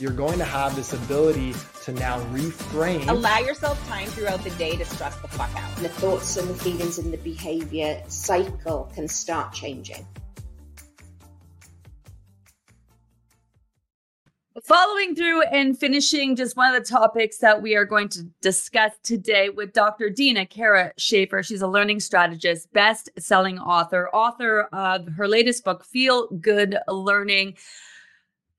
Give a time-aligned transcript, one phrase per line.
[0.00, 3.08] You're going to have this ability to now reframe.
[3.08, 5.76] Allow yourself time throughout the day to stress the fuck out.
[5.78, 10.06] The thoughts and the feelings and the behavior cycle can start changing.
[14.64, 18.92] Following through and finishing just one of the topics that we are going to discuss
[19.02, 20.10] today with Dr.
[20.10, 21.42] Deena Kara Shaffer.
[21.42, 27.56] She's a learning strategist, best selling author, author of her latest book, Feel Good Learning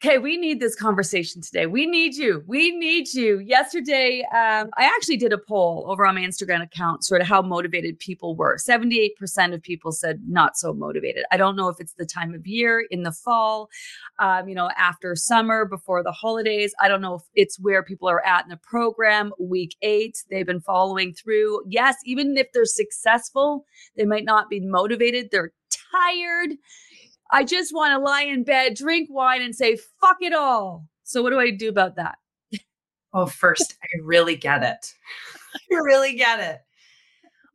[0.01, 1.65] okay, we need this conversation today.
[1.65, 2.41] We need you.
[2.47, 3.39] We need you.
[3.39, 7.41] Yesterday, um, I actually did a poll over on my Instagram account, sort of how
[7.41, 8.55] motivated people were.
[8.55, 11.25] 78% of people said not so motivated.
[11.31, 13.69] I don't know if it's the time of year in the fall,
[14.19, 16.73] um, you know, after summer, before the holidays.
[16.79, 19.33] I don't know if it's where people are at in the program.
[19.37, 21.61] Week eight, they've been following through.
[21.67, 23.65] Yes, even if they're successful,
[23.97, 25.27] they might not be motivated.
[25.29, 25.51] They're
[25.91, 26.51] tired
[27.31, 30.87] I just want to lie in bed, drink wine, and say, fuck it all.
[31.03, 32.17] So, what do I do about that?
[33.11, 34.93] Oh, first, I really get it.
[35.71, 36.59] I really get it.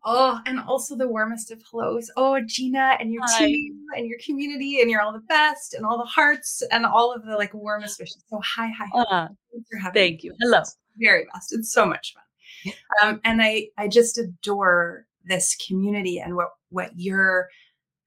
[0.04, 2.10] Oh, and also the warmest of hellos.
[2.16, 3.46] Oh, Gina and your Hi.
[3.46, 7.12] team and your community, and you're all the best, and all the hearts, and all
[7.12, 8.24] of the like warmest wishes.
[8.28, 8.88] So, hi, hi.
[8.92, 9.28] hi.
[9.82, 10.34] Uh, thank you.
[10.40, 10.62] Hello.
[10.98, 11.52] Very best.
[11.52, 12.74] It's so much fun.
[13.00, 17.48] Um, and I, I just adore this community and what what you're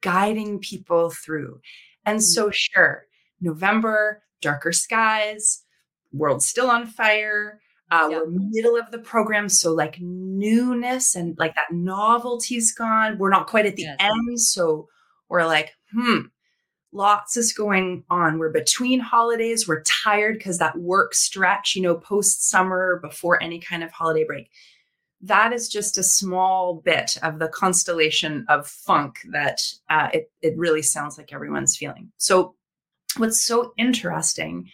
[0.02, 1.60] guiding people through.
[2.06, 2.52] And so, mm-hmm.
[2.54, 3.08] sure,
[3.42, 5.64] November, darker skies,
[6.12, 7.62] world still on fire.
[7.90, 13.18] Uh, We're middle of the program, so like newness and like that novelty's gone.
[13.18, 13.96] We're not quite at the yes.
[14.00, 14.90] end, so
[15.30, 16.20] we're like, hmm,
[16.92, 18.40] lots is going on.
[18.40, 19.68] We're between holidays.
[19.68, 24.26] We're tired because that work stretch, you know, post summer before any kind of holiday
[24.26, 24.50] break
[25.22, 30.58] that is just a small bit of the constellation of funk that uh, it, it
[30.58, 32.12] really sounds like everyone's feeling.
[32.18, 32.56] So,
[33.18, 34.70] what's so interesting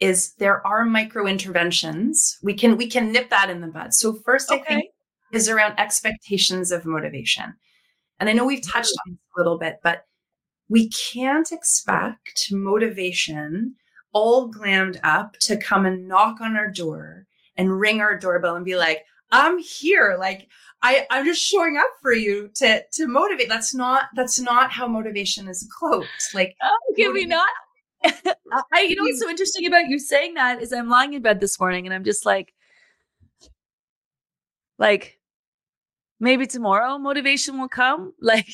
[0.00, 2.38] is there are micro interventions.
[2.42, 3.94] We can we can nip that in the bud.
[3.94, 4.62] So first, okay.
[4.62, 4.90] I think
[5.32, 7.54] is around expectations of motivation,
[8.20, 10.04] and I know we've touched on this a little bit, but
[10.68, 13.74] we can't expect motivation
[14.12, 17.26] all glammed up to come and knock on our door
[17.56, 20.16] and ring our doorbell and be like, I'm here.
[20.18, 20.48] Like
[20.82, 23.48] I, I'm just showing up for you to to motivate.
[23.48, 26.08] That's not that's not how motivation is cloaked.
[26.34, 27.48] Like oh, can we not?
[28.04, 29.24] I, you know what's mm.
[29.24, 32.04] so interesting about you saying that is I'm lying in bed this morning and I'm
[32.04, 32.54] just like,
[34.78, 35.18] like
[36.20, 38.14] maybe tomorrow motivation will come.
[38.22, 38.46] Like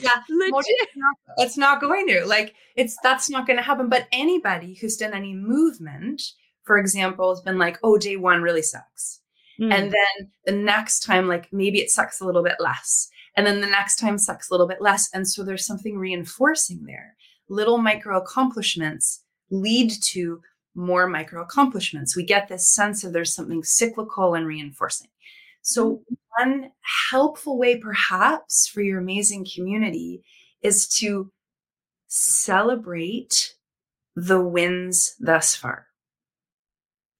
[0.00, 1.56] yeah legit.
[1.56, 5.34] Not going to like it's that's not going to happen but anybody who's done any
[5.34, 6.22] movement
[6.68, 9.20] for example, has been like, oh, day one really sucks.
[9.60, 9.74] Mm.
[9.74, 13.08] And then the next time, like maybe it sucks a little bit less.
[13.36, 15.08] And then the next time sucks a little bit less.
[15.12, 17.16] And so there's something reinforcing there.
[17.48, 20.42] Little micro accomplishments lead to
[20.74, 22.14] more micro accomplishments.
[22.14, 25.08] We get this sense of there's something cyclical and reinforcing.
[25.62, 26.02] So,
[26.38, 26.70] one
[27.10, 30.22] helpful way, perhaps, for your amazing community
[30.62, 31.32] is to
[32.06, 33.54] celebrate
[34.14, 35.87] the wins thus far.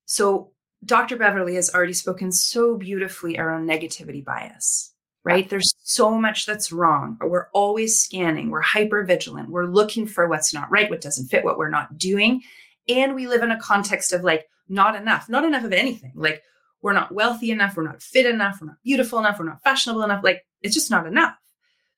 [0.08, 0.52] So
[0.86, 1.18] Dr.
[1.18, 5.48] Beverly has already spoken so beautifully around negativity bias, right?
[5.48, 7.18] There's so much that's wrong.
[7.20, 11.44] We're always scanning, we're hyper vigilant, we're looking for what's not right, what doesn't fit,
[11.44, 12.40] what we're not doing.
[12.88, 16.12] And we live in a context of like, not enough, not enough of anything.
[16.14, 16.42] Like,
[16.80, 20.04] we're not wealthy enough, we're not fit enough, we're not beautiful enough, we're not fashionable
[20.04, 20.24] enough.
[20.24, 21.36] Like, it's just not enough.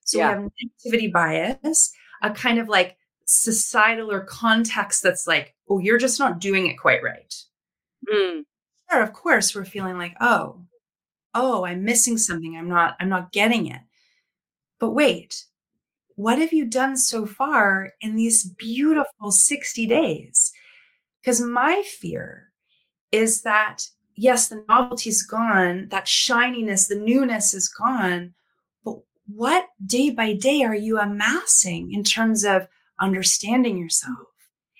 [0.02, 0.36] So yeah.
[0.36, 0.52] we have
[0.92, 1.92] negativity bias,
[2.22, 6.74] a kind of like societal or context that's like, oh, you're just not doing it
[6.74, 7.32] quite right
[8.08, 8.44] Mm.
[8.90, 10.62] Sure, of course, we're feeling like, oh,
[11.34, 12.56] oh, I'm missing something.
[12.56, 13.80] I'm not, I'm not getting it.
[14.78, 15.44] But wait,
[16.16, 20.52] what have you done so far in these beautiful 60 days?
[21.20, 22.52] Because my fear
[23.12, 23.86] is that,
[24.16, 28.34] yes, the novelty's gone, that shininess, the newness is gone.
[28.84, 28.96] But
[29.26, 32.68] what day by day are you amassing in terms of
[33.00, 34.29] understanding yourself?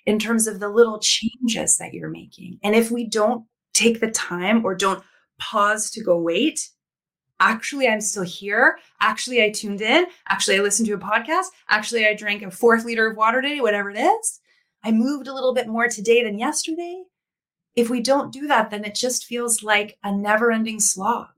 [0.07, 2.59] In terms of the little changes that you're making.
[2.63, 3.45] And if we don't
[3.75, 5.03] take the time or don't
[5.39, 6.61] pause to go, wait,
[7.39, 8.79] actually I'm still here.
[9.01, 10.07] Actually, I tuned in.
[10.29, 11.47] Actually, I listened to a podcast.
[11.69, 14.41] Actually, I drank a fourth liter of water today, whatever it is.
[14.83, 17.03] I moved a little bit more today than yesterday.
[17.77, 21.29] If we don't do that, then it just feels like a never ending slog,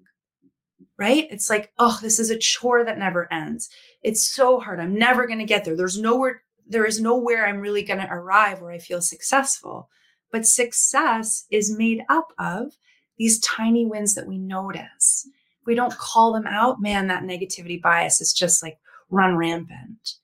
[0.98, 1.26] right?
[1.30, 3.68] It's like, oh, this is a chore that never ends.
[4.02, 4.80] It's so hard.
[4.80, 5.76] I'm never going to get there.
[5.76, 9.88] There's nowhere, there is nowhere I'm really going to arrive where I feel successful.
[10.30, 12.72] But success is made up of
[13.18, 15.28] these tiny wins that we notice
[15.66, 18.78] we don't call them out, man, that negativity bias is just like
[19.10, 20.14] run rampant.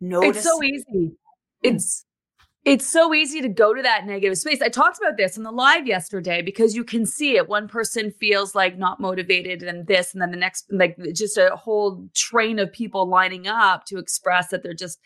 [0.00, 1.12] Notice it's so easy.
[1.62, 2.04] It's
[2.64, 4.60] it's so easy to go to that negative space.
[4.60, 7.48] I talked about this in the live yesterday because you can see it.
[7.48, 11.56] One person feels like not motivated and this, and then the next, like just a
[11.56, 14.98] whole train of people lining up to express that they're just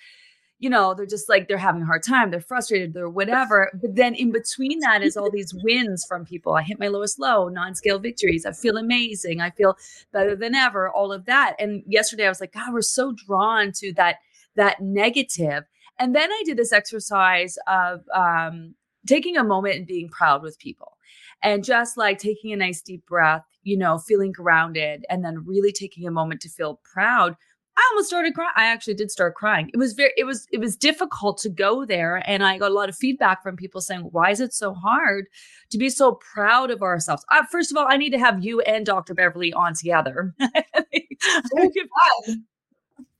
[0.59, 3.71] you know, they're just like they're having a hard time, they're frustrated, they're whatever.
[3.75, 6.55] But then in between that is all these wins from people.
[6.55, 8.47] I hit my lowest low, non-scale victories.
[8.47, 9.41] I feel amazing.
[9.41, 9.77] I feel
[10.13, 10.89] better than ever.
[10.89, 11.57] All of that.
[11.59, 14.17] And yesterday I was like, God, we're so drawn to that
[14.57, 15.65] that negative.
[15.99, 18.75] And then I did this exercise of um,
[19.07, 20.97] taking a moment and being proud with people,
[21.43, 25.73] and just like taking a nice deep breath, you know, feeling grounded, and then really
[25.73, 27.37] taking a moment to feel proud
[27.77, 28.53] I almost started crying.
[28.57, 29.71] I actually did start crying.
[29.75, 32.23] It was very, it was, it was difficult to go there.
[32.27, 35.27] And I got a lot of feedback from people saying, why is it so hard
[35.71, 37.25] to be so proud of ourselves?
[37.31, 39.15] Uh, first of all, I need to have you and Dr.
[39.15, 40.35] Beverly on together.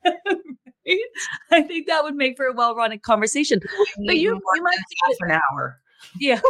[1.51, 3.61] I think that would make for a well-run conversation.
[4.07, 5.81] But you, you might half an hour.
[6.19, 6.41] Yeah.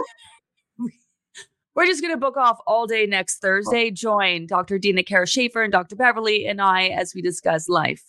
[1.74, 3.90] We're just going to book off all day next Thursday.
[3.90, 4.78] Join Dr.
[4.78, 5.96] Deena Kara Shaffer and Dr.
[5.96, 8.02] Beverly and I as we discuss life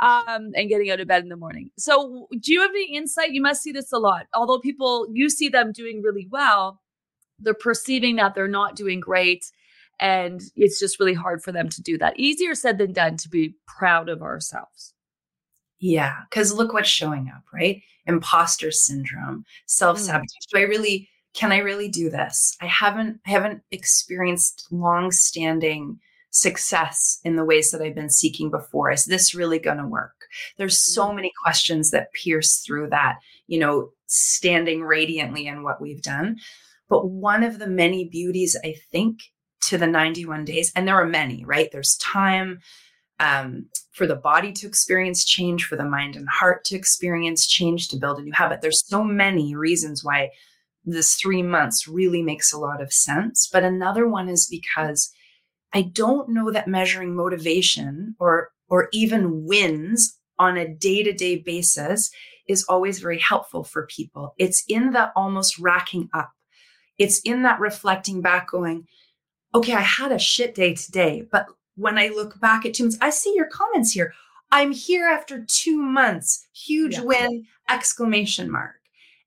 [0.00, 1.70] um, and getting out of bed in the morning.
[1.78, 3.30] So, do you have any insight?
[3.30, 4.26] You must see this a lot.
[4.34, 6.80] Although people, you see them doing really well,
[7.38, 9.44] they're perceiving that they're not doing great.
[10.00, 12.18] And it's just really hard for them to do that.
[12.18, 14.94] Easier said than done to be proud of ourselves.
[15.78, 16.14] Yeah.
[16.30, 17.82] Cause look what's showing up, right?
[18.06, 20.28] Imposter syndrome, self sabotage.
[20.52, 22.56] Do I really can I really do this?
[22.60, 26.00] I haven't I haven't experienced long-standing
[26.30, 28.90] success in the ways that I've been seeking before.
[28.90, 30.14] Is this really going to work?
[30.56, 31.16] There's so mm-hmm.
[31.16, 33.16] many questions that pierce through that,
[33.46, 36.36] you know, standing radiantly in what we've done.
[36.88, 39.20] But one of the many beauties, I think,
[39.62, 41.70] to the 91 days, and there are many, right?
[41.72, 42.60] There's time
[43.18, 47.88] um, for the body to experience change, for the mind and heart to experience change,
[47.88, 48.60] to build a new habit.
[48.60, 50.30] There's so many reasons why
[50.86, 53.48] this three months really makes a lot of sense.
[53.52, 55.12] But another one is because
[55.74, 62.10] I don't know that measuring motivation or or even wins on a day-to-day basis
[62.48, 64.34] is always very helpful for people.
[64.38, 66.30] It's in the almost racking up.
[66.98, 68.86] It's in that reflecting back going,
[69.54, 71.46] okay, I had a shit day today, but
[71.76, 74.12] when I look back at two months, I see your comments here.
[74.50, 76.46] I'm here after two months.
[76.54, 77.02] Huge yeah.
[77.02, 77.46] win!
[77.68, 78.75] Exclamation mark.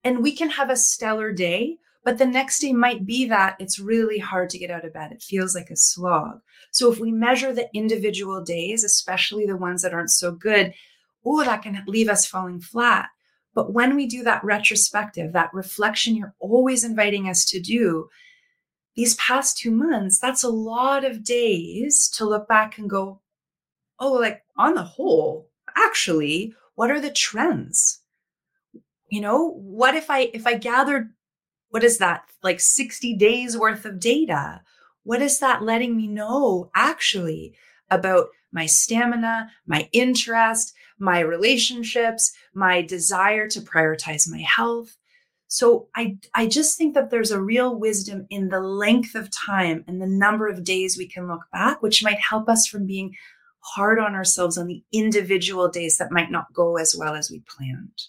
[0.03, 3.79] And we can have a stellar day, but the next day might be that it's
[3.79, 5.11] really hard to get out of bed.
[5.11, 6.39] It feels like a slog.
[6.71, 10.73] So if we measure the individual days, especially the ones that aren't so good,
[11.25, 13.09] oh, that can leave us falling flat.
[13.53, 18.09] But when we do that retrospective, that reflection you're always inviting us to do,
[18.95, 23.21] these past two months, that's a lot of days to look back and go,
[23.99, 28.01] oh, like on the whole, actually, what are the trends?
[29.09, 31.09] You know what if i if i gathered
[31.69, 34.61] what is that like 60 days worth of data?
[35.04, 37.56] What is that letting me know actually
[37.89, 44.97] about my stamina my interest my relationships my desire to prioritize my health?
[45.47, 49.83] So i i just think that there's a real wisdom in the length of time
[49.87, 53.16] and the number of days we can look back which might help us from being
[53.61, 57.42] hard on ourselves on the individual days that might not go as well as we
[57.42, 58.01] planned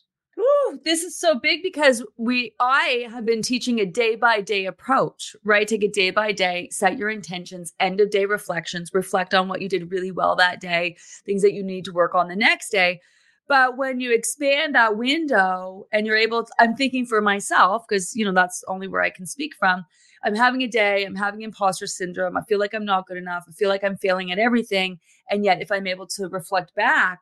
[0.85, 5.35] this is so big because we I have been teaching a day by day approach,
[5.45, 5.67] right?
[5.67, 9.61] Take a day by day, set your intentions, end of day reflections, reflect on what
[9.61, 12.71] you did really well that day, things that you need to work on the next
[12.71, 13.01] day.
[13.49, 18.15] But when you expand that window and you're able to, I'm thinking for myself, because
[18.15, 19.85] you know, that's only where I can speak from.
[20.23, 22.37] I'm having a day, I'm having imposter syndrome.
[22.37, 23.45] I feel like I'm not good enough.
[23.49, 25.01] I feel like I'm failing at everything.
[25.31, 27.21] And yet, if I'm able to reflect back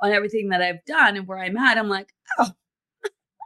[0.00, 2.50] on everything that I've done and where I'm at, I'm like, oh,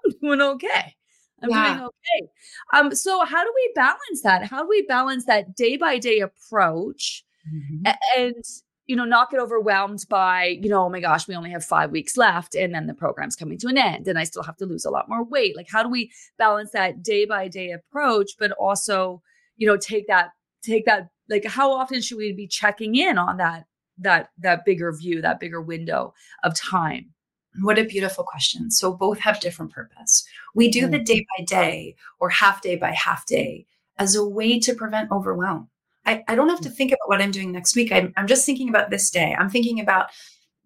[0.23, 0.95] doing okay.
[1.43, 1.75] I'm yeah.
[1.75, 2.29] doing okay.
[2.73, 4.47] Um, so how do we balance that?
[4.47, 7.93] How do we balance that day by day approach mm-hmm.
[8.17, 8.45] and
[8.87, 11.91] you know not get overwhelmed by you know oh my gosh we only have five
[11.91, 14.67] weeks left and then the program's coming to an end and I still have to
[14.67, 15.57] lose a lot more weight.
[15.57, 19.23] Like how do we balance that day by day approach, but also
[19.57, 20.31] you know take that
[20.63, 23.65] take that like how often should we be checking in on that
[23.99, 27.14] that that bigger view, that bigger window of time?
[27.61, 28.71] What a beautiful question.
[28.71, 30.25] So both have different purpose.
[30.55, 31.05] We do the mm.
[31.05, 33.67] day by day or half day by half day
[33.99, 35.69] as a way to prevent overwhelm.
[36.07, 36.75] I, I don't have to mm.
[36.75, 37.93] think about what I'm doing next week.
[37.93, 39.37] I'm, I'm just thinking about this day.
[39.39, 40.11] I'm thinking about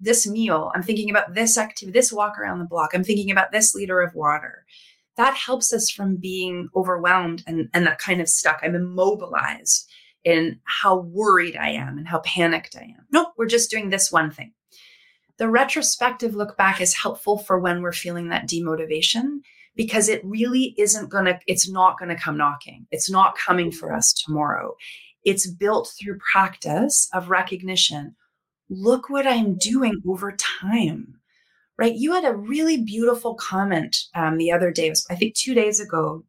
[0.00, 0.70] this meal.
[0.74, 2.90] I'm thinking about this activity, this walk around the block.
[2.94, 4.64] I'm thinking about this liter of water.
[5.16, 8.60] That helps us from being overwhelmed and, and that kind of stuck.
[8.62, 9.90] I'm immobilized
[10.24, 13.06] in how worried I am and how panicked I am.
[13.12, 14.52] No, we're just doing this one thing.
[15.38, 19.40] The retrospective look back is helpful for when we're feeling that demotivation
[19.76, 22.86] because it really isn't going to, it's not going to come knocking.
[22.90, 24.74] It's not coming for us tomorrow.
[25.24, 28.16] It's built through practice of recognition.
[28.68, 31.18] Look what I'm doing over time
[31.78, 31.94] right?
[31.94, 36.24] You had a really beautiful comment um, the other day, I think two days ago,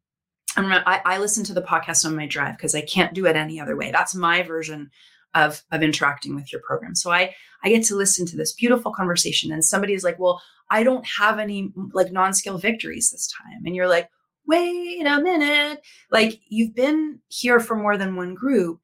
[0.56, 3.60] I, I listen to the podcast on my drive because I can't do it any
[3.60, 3.92] other way.
[3.92, 4.92] That's my version
[5.36, 6.96] of of interacting with your program.
[6.96, 7.34] So I
[7.64, 11.06] I get to listen to this beautiful conversation, and somebody is like, "Well, I don't
[11.20, 14.10] have any like non-scale victories this time," and you're like,
[14.46, 15.82] "Wait a minute!
[16.12, 18.80] Like you've been here for more than one group.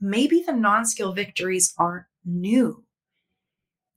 [0.00, 2.84] Maybe the non-scale victories aren't new."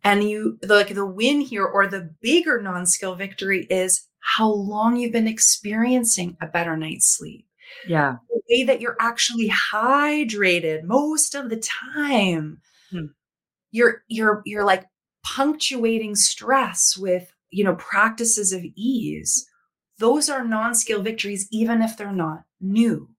[0.04, 4.98] And you the, like the win here or the bigger non-scale victory is how long
[4.98, 7.47] you've been experiencing a better night's sleep.
[7.88, 8.18] Yeah.
[8.30, 11.58] The way that you're actually hydrated most of the
[11.94, 12.62] time.
[12.92, 13.08] Hmm.
[13.72, 14.86] You're you're you're like
[15.24, 19.46] punctuating stress with, you know, practices of ease.
[20.00, 23.10] Those are non-scale victories even if they're not new.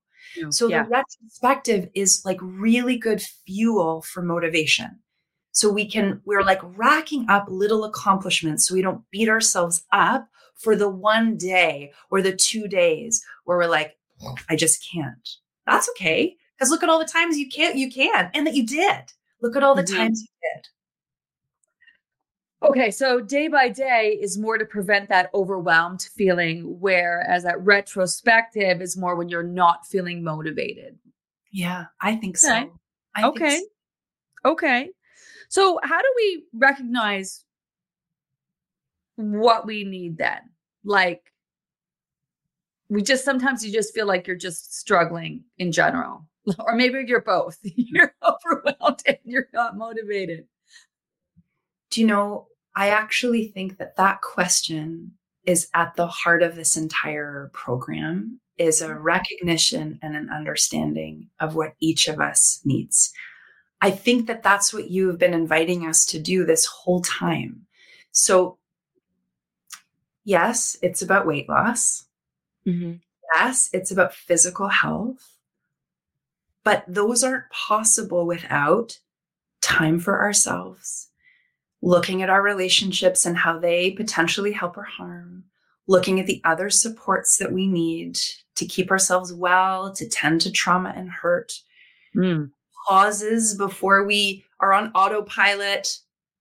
[0.51, 0.85] So yeah.
[0.85, 4.99] the retrospective is like really good fuel for motivation.
[5.53, 10.29] So we can, we're like racking up little accomplishments so we don't beat ourselves up
[10.55, 13.97] for the one day or the two days where we're like,
[14.49, 15.29] I just can't.
[15.67, 16.37] That's okay.
[16.57, 19.13] Because look at all the times you can't, you can, and that you did.
[19.41, 19.97] Look at all the mm-hmm.
[19.97, 20.67] times you did.
[22.71, 28.83] Okay, so day by day is more to prevent that overwhelmed feeling, whereas that retrospective
[28.83, 30.99] is more when you're not feeling motivated.
[31.53, 32.53] Yeah, I think so.
[32.53, 32.71] Okay.
[33.15, 33.49] I okay.
[33.51, 33.69] Think
[34.45, 34.51] so.
[34.51, 34.91] Okay.
[35.49, 37.45] So, how do we recognize
[39.19, 40.41] what we need then.
[40.85, 41.33] Like,
[42.89, 46.27] we just sometimes you just feel like you're just struggling in general,
[46.59, 47.59] or maybe you're both.
[47.63, 50.47] you're overwhelmed and you're not motivated.
[51.91, 52.47] Do you know?
[52.77, 55.13] I actually think that that question
[55.45, 59.03] is at the heart of this entire program is a mm-hmm.
[59.03, 63.13] recognition and an understanding of what each of us needs.
[63.81, 67.67] I think that that's what you've been inviting us to do this whole time.
[68.13, 68.59] So
[70.25, 72.05] yes, it's about weight loss.
[72.69, 72.93] Mm-hmm.
[73.35, 75.37] Yes, it's about physical health.
[76.65, 78.99] But those aren't possible without
[79.61, 81.09] time for ourselves,
[81.81, 85.45] looking at our relationships and how they potentially help or harm,
[85.87, 88.19] looking at the other supports that we need
[88.57, 91.53] to keep ourselves well, to tend to trauma and hurt.
[92.15, 92.51] Mm.
[92.89, 95.99] Pauses before we are on autopilot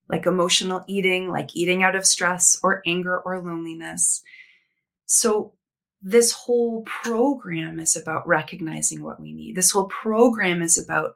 [0.10, 4.22] like emotional eating, like eating out of stress or anger or loneliness.
[5.06, 5.54] So,
[6.08, 9.58] this whole program is about recognizing what we need.
[9.58, 11.16] This whole program is about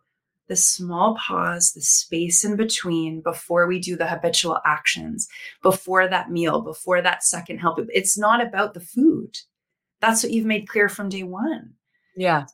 [0.50, 5.30] the small pause, the space in between before we do the habitual actions,
[5.64, 7.80] before that meal, before that second help.
[7.94, 9.38] It's not about the food.
[10.02, 11.76] That's what you've made clear from day one.
[12.18, 12.48] Yeah.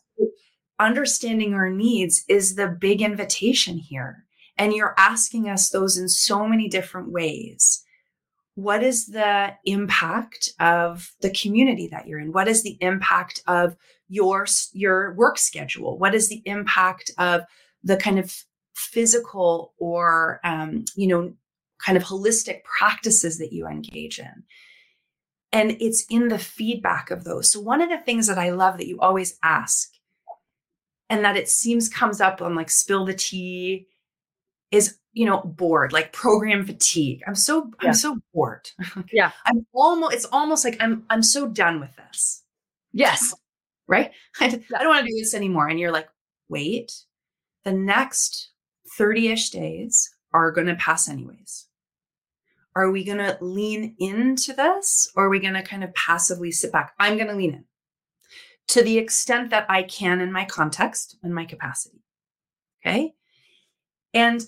[0.77, 4.25] Understanding our needs is the big invitation here.
[4.59, 7.83] And you're asking us those in so many different ways.
[8.57, 12.31] What is the impact of the community that you're in?
[12.31, 13.75] What is the impact of
[14.09, 15.99] your, your work schedule?
[15.99, 17.43] What is the impact of
[17.83, 18.35] the kind of
[18.75, 21.33] physical or, um, you know,
[21.85, 24.43] kind of holistic practices that you engage in?
[25.51, 27.51] And it's in the feedback of those.
[27.51, 29.91] So, one of the things that I love that you always ask,
[31.11, 33.85] and that it seems comes up on like spill the tea
[34.71, 37.21] is you know bored like program fatigue.
[37.27, 37.89] I'm so yeah.
[37.89, 38.69] i'm so bored.
[39.11, 39.31] Yeah.
[39.45, 42.43] I'm almost it's almost like i'm i'm so done with this.
[42.93, 43.33] Yes.
[43.89, 44.11] Right?
[44.41, 45.69] I, I don't want to do this anymore.
[45.69, 46.09] And you're like
[46.49, 46.91] wait.
[47.63, 48.51] The next
[48.99, 51.67] 30ish days are going to pass anyways.
[52.75, 56.51] Are we going to lean into this or are we going to kind of passively
[56.51, 56.91] sit back?
[56.99, 57.63] I'm going to lean in.
[58.69, 62.03] To the extent that i can in my context and my capacity.
[62.85, 63.13] Okay?
[64.13, 64.45] And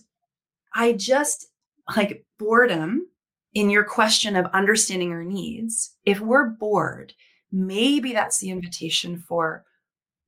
[0.74, 1.48] I just
[1.96, 3.08] like boredom
[3.54, 5.96] in your question of understanding our needs.
[6.06, 7.14] If we're bored,
[7.52, 9.66] maybe that's the invitation for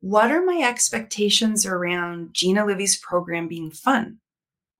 [0.02, 4.18] what are my expectations around Gina Livy's program being fun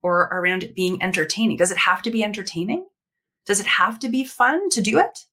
[0.02, 1.56] or around it being entertaining?
[1.56, 2.86] Does it have to be entertaining?
[3.46, 5.26] Does it have to be fun to do it?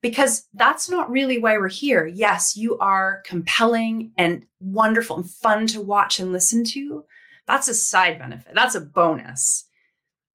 [0.00, 2.06] Because that's not really why we're here.
[2.06, 7.04] Yes, you are compelling and wonderful and fun to watch and listen to.
[7.48, 9.64] That's a side benefit, that's a bonus.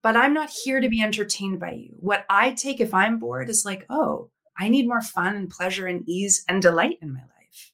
[0.01, 1.96] But I'm not here to be entertained by you.
[2.00, 5.88] What I take if I'm bored is like, oh, I need more fun and pleasure
[5.88, 7.72] and ease and delight in my life.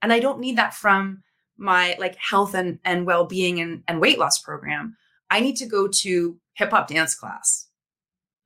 [0.00, 1.22] And I don't need that from
[1.58, 4.96] my like health and, and well-being and, and weight loss program.
[5.28, 7.68] I need to go to hip hop dance class.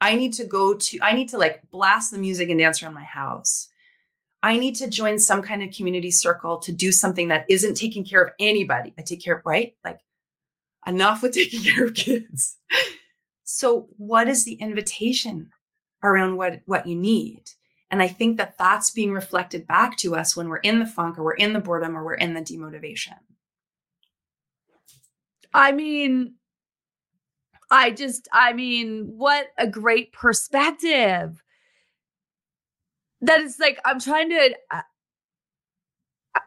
[0.00, 2.94] I need to go to, I need to like blast the music and dance around
[2.94, 3.68] my house.
[4.42, 8.04] I need to join some kind of community circle to do something that isn't taking
[8.04, 8.92] care of anybody.
[8.98, 9.76] I take care of, right?
[9.84, 10.00] Like
[10.86, 12.56] enough with taking care of kids.
[13.44, 15.50] So what is the invitation
[16.02, 17.42] around what, what you need?
[17.90, 21.18] And I think that that's being reflected back to us when we're in the funk
[21.18, 23.18] or we're in the boredom or we're in the demotivation.
[25.52, 26.36] I mean,
[27.70, 31.42] I just, I mean, what a great perspective.
[33.20, 34.54] That is like, I'm trying to,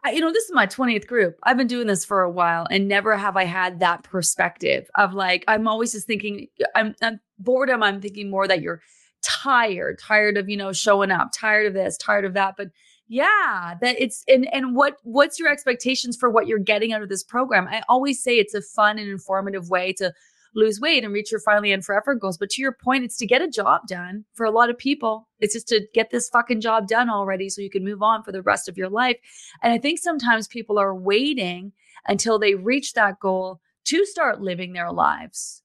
[0.04, 1.38] I, you know, this is my 20th group.
[1.44, 5.14] I've been doing this for a while and never have I had that perspective of
[5.14, 7.82] like, I'm always just thinking, I'm, I'm boredom.
[7.82, 8.80] I'm thinking more that you're
[9.22, 12.54] tired, tired of, you know, showing up, tired of this, tired of that.
[12.56, 12.68] But
[13.08, 17.08] yeah, that it's and and what what's your expectations for what you're getting out of
[17.08, 17.68] this program?
[17.68, 20.12] I always say it's a fun and informative way to
[20.56, 22.38] lose weight and reach your finally and forever goals.
[22.38, 25.28] But to your point, it's to get a job done for a lot of people.
[25.38, 28.32] It's just to get this fucking job done already so you can move on for
[28.32, 29.18] the rest of your life.
[29.62, 31.72] And I think sometimes people are waiting
[32.08, 35.62] until they reach that goal to start living their lives.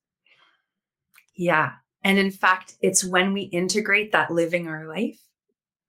[1.35, 1.71] Yeah.
[2.03, 5.19] And in fact, it's when we integrate that living our life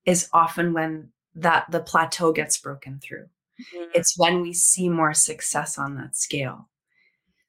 [0.07, 3.27] is often when that the plateau gets broken through.
[3.75, 3.91] Mm-hmm.
[3.95, 6.69] It's when we see more success on that scale.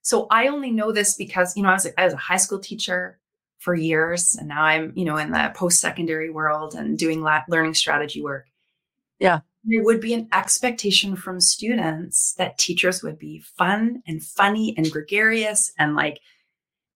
[0.03, 2.37] So I only know this because, you know, I was, a, I was a high
[2.37, 3.19] school teacher
[3.59, 7.73] for years and now I'm, you know, in the post-secondary world and doing la- learning
[7.73, 8.45] strategy work.
[9.19, 9.39] Yeah.
[9.63, 14.91] There would be an expectation from students that teachers would be fun and funny and
[14.91, 16.19] gregarious and like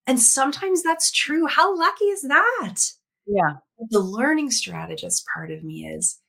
[0.06, 1.48] and sometimes that's true.
[1.48, 2.78] How lucky is that?
[3.26, 3.58] Yeah.
[3.89, 6.20] The learning strategist part of me is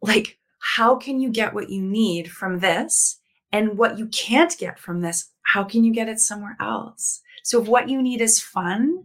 [0.00, 3.17] like, how can you get what you need from this?
[3.52, 7.22] And what you can't get from this, how can you get it somewhere else?
[7.44, 9.04] So if what you need is fun,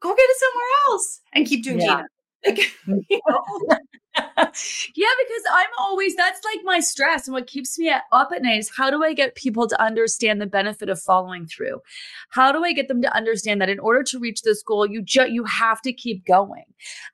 [0.00, 1.86] go get it somewhere else and keep doing yeah.
[1.86, 2.06] Gina.
[2.46, 2.72] Like,
[3.10, 3.78] you know?
[4.16, 8.58] yeah, because I'm always that's like my stress, and what keeps me up at night
[8.58, 11.80] is how do I get people to understand the benefit of following through?
[12.30, 15.02] How do I get them to understand that in order to reach this goal, you
[15.02, 16.64] just you have to keep going?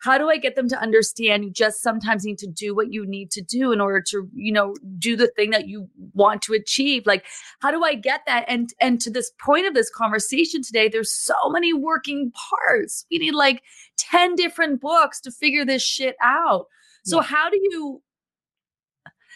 [0.01, 3.07] How do I get them to understand you just sometimes need to do what you
[3.07, 6.53] need to do in order to you know do the thing that you want to
[6.53, 7.07] achieve?
[7.07, 7.25] Like,
[7.61, 8.45] how do I get that?
[8.47, 13.07] And and to this point of this conversation today, there's so many working parts.
[13.11, 13.63] We need like
[13.97, 16.67] ten different books to figure this shit out.
[17.11, 18.03] So how do you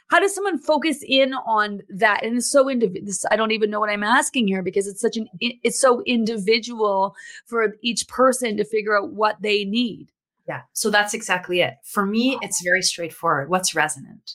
[0.08, 2.24] how does someone focus in on that?
[2.24, 5.16] And it's so individual i don't even know what i'm asking here because it's such
[5.16, 7.14] an it's so individual
[7.46, 10.10] for each person to figure out what they need.
[10.46, 11.74] Yeah so that's exactly it.
[11.84, 13.48] For me it's very straightforward.
[13.48, 14.34] What's resonant?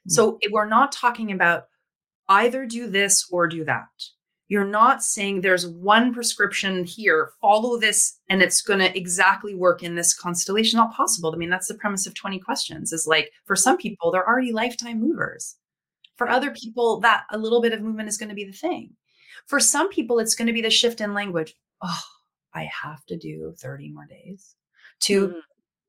[0.00, 0.12] Mm-hmm.
[0.12, 1.64] so we're not talking about
[2.28, 3.88] either do this or do that
[4.50, 9.84] you're not saying there's one prescription here, follow this, and it's going to exactly work
[9.84, 10.76] in this constellation.
[10.76, 11.32] Not possible.
[11.32, 14.50] I mean, that's the premise of 20 questions is like for some people, they're already
[14.50, 15.54] lifetime movers.
[16.16, 18.90] For other people, that a little bit of movement is going to be the thing.
[19.46, 21.54] For some people, it's going to be the shift in language.
[21.80, 22.02] Oh,
[22.52, 24.56] I have to do 30 more days
[25.02, 25.42] to,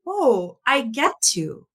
[0.06, 1.66] oh, I get to.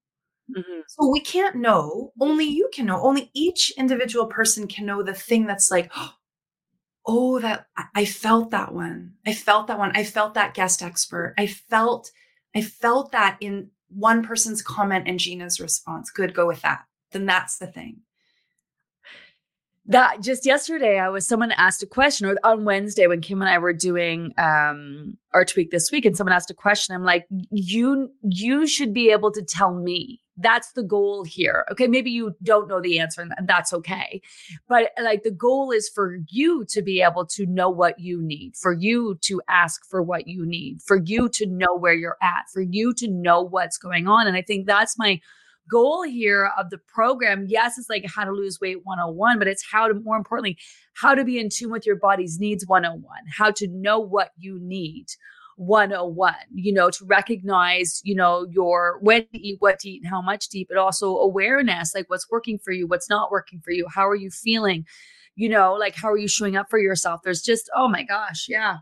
[0.57, 0.81] Mm-hmm.
[0.87, 2.13] So we can't know.
[2.21, 3.03] Only you can know.
[3.03, 6.13] Only each individual person can know the thing that's like, oh,
[7.07, 9.15] oh, that I felt that one.
[9.27, 9.93] I felt that one.
[9.95, 11.35] I felt that guest expert.
[11.39, 12.11] I felt,
[12.55, 16.11] I felt that in one person's comment and Gina's response.
[16.11, 16.85] Good, go with that.
[17.13, 18.01] Then that's the thing.
[19.89, 23.49] That just yesterday, I was someone asked a question, or on Wednesday when Kim and
[23.49, 26.97] I were doing um, our tweak this week, and someone asked a question.
[26.97, 31.65] I'm like, you you should be able to tell me that's the goal here.
[31.71, 31.87] Okay.
[31.87, 34.21] Maybe you don't know the answer and that's okay.
[34.69, 38.57] But like the goal is for you to be able to know what you need,
[38.57, 42.45] for you to ask for what you need, for you to know where you're at,
[42.53, 44.27] for you to know what's going on.
[44.27, 45.21] And I think that's my
[45.71, 47.47] goal here of the program.
[47.49, 50.59] Yes, it's like how to lose weight 101, but it's how to, more importantly,
[50.95, 53.03] how to be in tune with your body's needs 101,
[53.37, 55.07] how to know what you need
[55.57, 60.11] 101 you know to recognize you know your when to eat what to eat and
[60.11, 63.61] how much to eat but also awareness like what's working for you what's not working
[63.65, 64.85] for you how are you feeling?
[65.35, 67.23] You know like how are you showing up for yourself?
[67.25, 68.79] There's just oh my gosh yeah.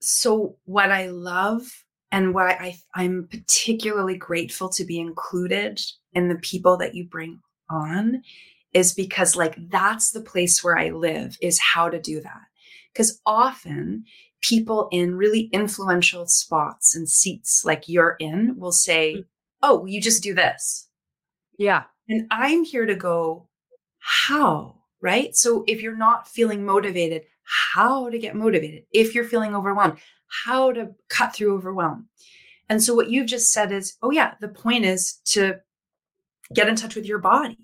[0.00, 5.80] So what i love and what I, i'm particularly grateful to be included
[6.12, 8.22] in the people that you bring on
[8.72, 12.42] is because like that's the place where i live is how to do that.
[12.92, 14.04] Because often
[14.42, 19.24] people in really influential spots and seats like you're in will say, mm.
[19.62, 20.88] Oh, you just do this.
[21.58, 21.84] Yeah.
[22.08, 23.48] And I'm here to go,
[23.98, 24.76] How?
[25.00, 25.34] Right.
[25.34, 28.84] So if you're not feeling motivated, how to get motivated?
[28.92, 29.98] If you're feeling overwhelmed,
[30.44, 32.08] how to cut through overwhelm.
[32.68, 35.60] And so what you've just said is, oh, yeah, the point is to
[36.52, 37.58] get in touch with your body.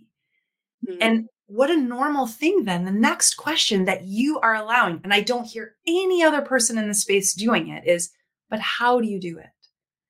[0.89, 0.99] Mm-hmm.
[1.01, 2.85] And what a normal thing then.
[2.85, 6.89] The next question that you are allowing, and I don't hear any other person in
[6.89, 8.11] the space doing it, is,
[8.49, 9.51] but how do you do it?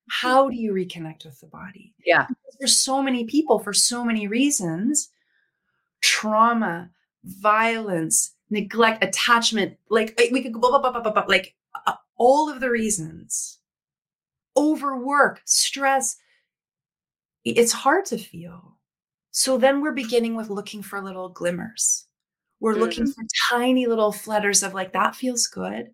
[0.09, 1.93] How do you reconnect with the body?
[2.05, 2.27] Yeah.
[2.27, 5.09] Because for so many people, for so many reasons,
[6.01, 6.91] trauma,
[7.23, 11.55] violence, neglect, attachment, like we could go, blah, blah, blah, blah, blah, like
[11.87, 13.59] uh, all of the reasons,
[14.55, 16.17] overwork, stress.
[17.45, 18.72] It's hard to feel
[19.35, 22.05] so then we're beginning with looking for little glimmers.
[22.59, 22.81] We're mm-hmm.
[22.81, 25.89] looking for tiny little flutters of like, that feels good,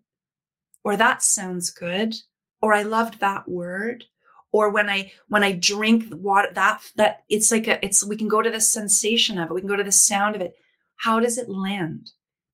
[0.84, 2.14] or that sounds good,
[2.60, 4.04] or I loved that word.
[4.52, 8.28] Or when I when I drink water, that that it's like a it's we can
[8.28, 10.54] go to the sensation of it, we can go to the sound of it.
[10.96, 12.10] How does it land?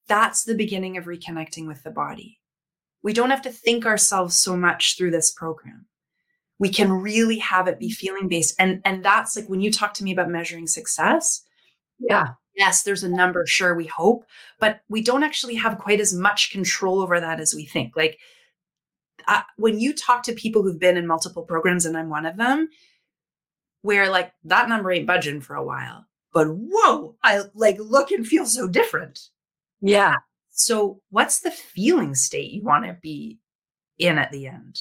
[0.07, 2.39] That's the beginning of reconnecting with the body.
[3.03, 5.87] We don't have to think ourselves so much through this program
[6.59, 9.95] we can really have it be feeling based and and that's like when you talk
[9.95, 11.43] to me about measuring success
[11.99, 12.29] yeah.
[12.57, 14.25] yes there's a number sure we hope
[14.59, 17.95] but we don't actually have quite as much control over that as we think.
[17.97, 18.19] Like
[19.29, 22.37] uh, when you talk to people who've been in multiple programs and i'm one of
[22.37, 22.69] them
[23.83, 28.27] where like that number ain't budging for a while but whoa i like look and
[28.27, 29.21] feel so different.
[29.81, 30.17] Yeah.
[30.51, 33.41] So what's the feeling state you want to be
[33.99, 34.81] in at the end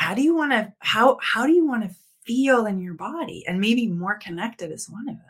[0.00, 3.44] how do you want to how how do you want to feel in your body?
[3.46, 5.24] And maybe more connected is one of them.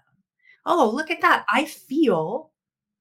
[0.64, 1.44] Oh look at that.
[1.50, 2.52] I feel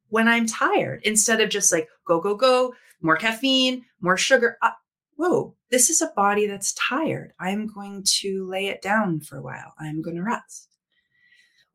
[0.07, 4.57] when i'm tired instead of just like go go go more caffeine more sugar.
[4.63, 4.71] Uh,
[5.15, 7.33] whoa this is a body that's tired.
[7.39, 9.75] I'm going to lay it down for a while.
[9.79, 10.69] I'm going to rest.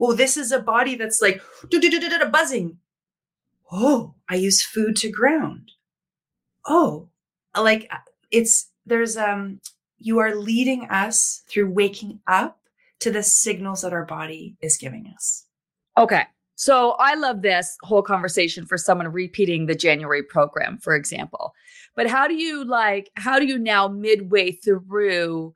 [0.01, 1.41] Well this is a body that's like
[2.33, 2.79] buzzing.
[3.71, 5.71] Oh i use food to ground.
[6.67, 7.11] Oh
[7.57, 7.99] like uh,
[8.33, 9.61] it's there's um
[9.99, 12.59] you are leading us through waking up
[13.01, 15.47] to the signals that our body is giving us.
[15.99, 16.25] Okay.
[16.57, 21.53] So I love this whole conversation for someone repeating the January program, for example.
[21.97, 25.55] But how do you like, how do you now midway through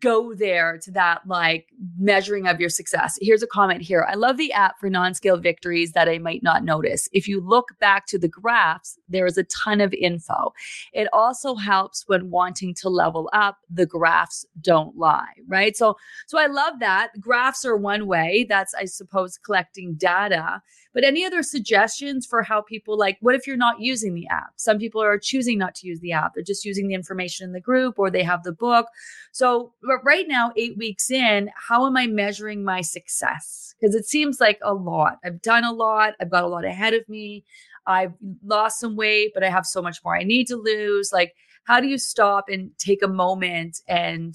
[0.00, 3.18] go there to that like measuring of your success.
[3.20, 4.06] Here's a comment here.
[4.08, 7.08] I love the app for non scale victories that I might not notice.
[7.12, 10.52] If you look back to the graphs, there is a ton of info.
[10.92, 15.76] It also helps when wanting to level up, the graphs don't lie, right?
[15.76, 15.96] So,
[16.26, 17.10] so I love that.
[17.20, 18.46] Graphs are one way.
[18.48, 20.62] That's, I suppose, collecting data.
[20.94, 24.52] But any other suggestions for how people like, what if you're not using the app?
[24.56, 26.32] Some people are choosing not to use the app.
[26.34, 28.86] They're just using the information in the group or they have the book.
[29.32, 33.74] So, right now, eight weeks in, how am I measuring my success?
[33.80, 35.18] Because it seems like a lot.
[35.24, 37.44] I've done a lot, I've got a lot ahead of me.
[37.86, 38.12] I've
[38.44, 41.10] lost some weight, but I have so much more I need to lose.
[41.12, 44.34] Like, how do you stop and take a moment and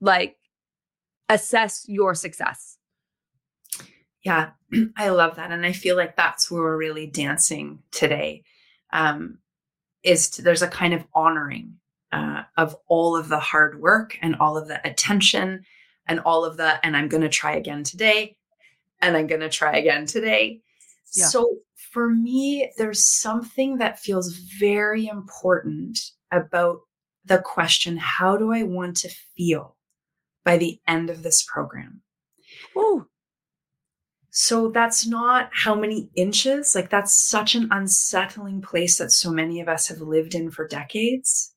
[0.00, 0.36] like
[1.28, 2.78] assess your success?
[4.22, 4.50] Yeah,
[4.96, 5.50] I love that.
[5.50, 8.42] And I feel like that's where we're really dancing today.
[8.92, 9.38] Um,
[10.02, 11.74] is to, there's a kind of honoring
[12.12, 15.64] uh, of all of the hard work and all of the attention
[16.06, 18.36] and all of the, and I'm going to try again today
[19.00, 20.60] and I'm going to try again today.
[21.14, 21.26] Yeah.
[21.26, 21.58] So
[21.92, 25.98] for me, there's something that feels very important
[26.32, 26.80] about
[27.24, 29.76] the question how do I want to feel
[30.44, 32.02] by the end of this program?
[32.76, 33.06] Ooh.
[34.30, 36.74] So that's not how many inches.
[36.74, 40.68] Like that's such an unsettling place that so many of us have lived in for
[40.68, 41.54] decades.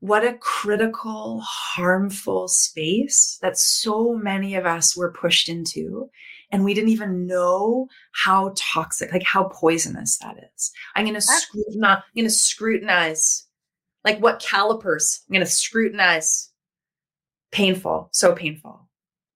[0.00, 6.10] What a critical, harmful space that so many of us were pushed into.
[6.52, 10.72] And we didn't even know how toxic, like how poisonous that is.
[10.96, 13.46] I'm going to scrutinize, I'm to scrutinize
[14.04, 15.20] like what calipers.
[15.28, 16.48] I'm going to scrutinize.
[17.52, 18.88] Painful, so painful.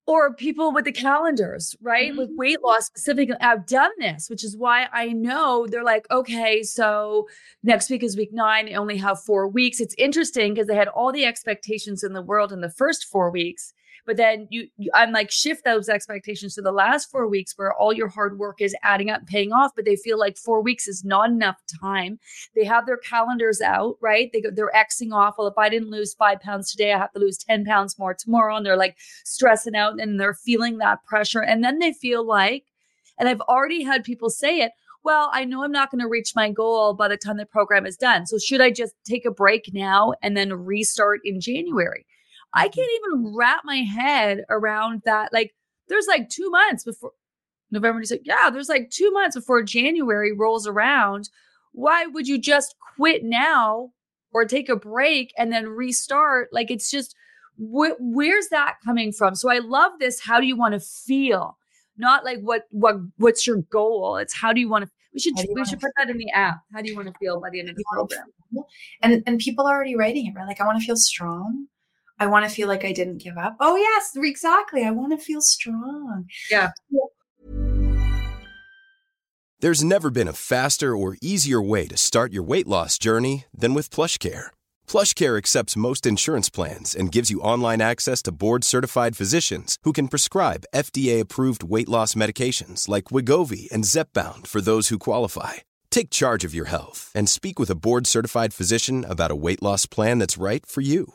[0.06, 2.10] Or people with the calendars, right?
[2.10, 2.18] Mm-hmm.
[2.18, 6.62] With weight loss specifically, I've done this, which is why I know they're like, okay,
[6.62, 7.26] so
[7.62, 8.68] next week is week nine.
[8.68, 9.80] I only have four weeks.
[9.80, 13.30] It's interesting because they had all the expectations in the world in the first four
[13.30, 13.72] weeks.
[14.06, 17.72] But then you, you, I'm like, shift those expectations to the last four weeks where
[17.72, 19.72] all your hard work is adding up, paying off.
[19.74, 22.18] But they feel like four weeks is not enough time.
[22.54, 24.30] They have their calendars out, right?
[24.32, 25.36] They go, they're Xing off.
[25.38, 28.14] Well, if I didn't lose five pounds today, I have to lose 10 pounds more
[28.14, 28.56] tomorrow.
[28.56, 31.42] And they're like stressing out and they're feeling that pressure.
[31.42, 32.64] And then they feel like,
[33.18, 34.72] and I've already had people say it,
[35.04, 37.84] well, I know I'm not going to reach my goal by the time the program
[37.84, 38.26] is done.
[38.26, 42.06] So should I just take a break now and then restart in January?
[42.54, 42.74] I mm-hmm.
[42.74, 45.32] can't even wrap my head around that.
[45.32, 45.54] Like,
[45.88, 47.12] there's like two months before
[47.70, 48.22] November, December.
[48.24, 51.28] Yeah, there's like two months before January rolls around.
[51.72, 53.90] Why would you just quit now
[54.32, 56.48] or take a break and then restart?
[56.52, 57.14] Like, it's just,
[57.56, 59.34] wh- where's that coming from?
[59.34, 60.20] So I love this.
[60.20, 61.58] How do you want to feel?
[61.96, 64.16] Not like what what what's your goal?
[64.16, 66.56] It's how do you want to we should we should put that in the app.
[66.72, 68.26] How do you want to feel by the end of the program?
[69.00, 70.46] And and people are already writing it, right?
[70.46, 71.68] Like I want to feel strong.
[72.18, 73.56] I want to feel like I didn't give up.
[73.60, 74.84] Oh, yes, exactly.
[74.84, 76.26] I want to feel strong.
[76.50, 76.70] Yeah.
[79.60, 83.72] There's never been a faster or easier way to start your weight loss journey than
[83.72, 84.48] with PlushCare.
[84.86, 90.08] PlushCare accepts most insurance plans and gives you online access to board-certified physicians who can
[90.08, 95.54] prescribe FDA-approved weight loss medications like Wegovy and Zepbound for those who qualify.
[95.90, 99.86] Take charge of your health and speak with a board-certified physician about a weight loss
[99.86, 101.14] plan that's right for you.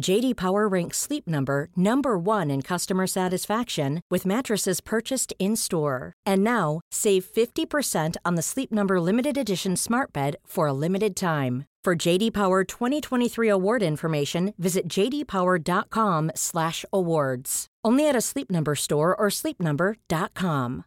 [0.00, 6.14] JD Power ranks Sleep Number number 1 in customer satisfaction with mattresses purchased in-store.
[6.24, 11.16] And now, save 50% on the Sleep Number limited edition Smart Bed for a limited
[11.16, 11.64] time.
[11.84, 17.66] For JD Power 2023 award information, visit jdpower.com/awards.
[17.84, 20.84] Only at a Sleep Number store or sleepnumber.com.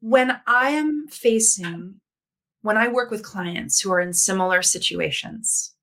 [0.00, 2.00] When I am facing
[2.62, 5.75] when I work with clients who are in similar situations,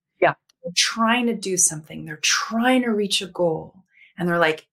[0.75, 3.83] trying to do something, they're trying to reach a goal,
[4.17, 4.67] and they're like,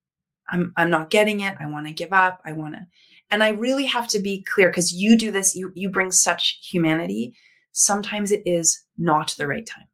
[0.51, 1.57] I'm, I'm not getting it.
[1.61, 2.41] I want to give up.
[2.45, 2.87] I want to.
[3.31, 6.59] And I really have to be clear because you do this, you, you bring such
[6.69, 7.35] humanity.
[7.73, 9.87] Sometimes it is not the right time,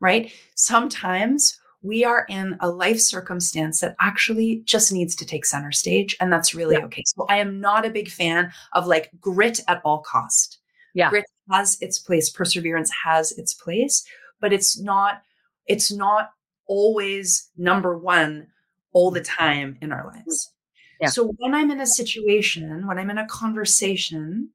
[0.00, 0.32] right?
[0.56, 6.16] Sometimes we are in a life circumstance that actually just needs to take center stage.
[6.20, 6.84] And that's really yeah.
[6.86, 7.02] okay.
[7.06, 10.58] So I am not a big fan of like grit at all cost.
[10.94, 11.10] Yeah.
[11.10, 12.30] Grit has its place.
[12.30, 14.04] Perseverance has its place,
[14.40, 15.22] but it's not
[15.66, 16.30] it's not
[16.66, 18.48] always number one
[18.92, 19.38] all the mm-hmm.
[19.38, 20.52] time in our lives.
[21.00, 21.08] Yeah.
[21.08, 24.50] So when I'm in a situation, when I'm in a conversation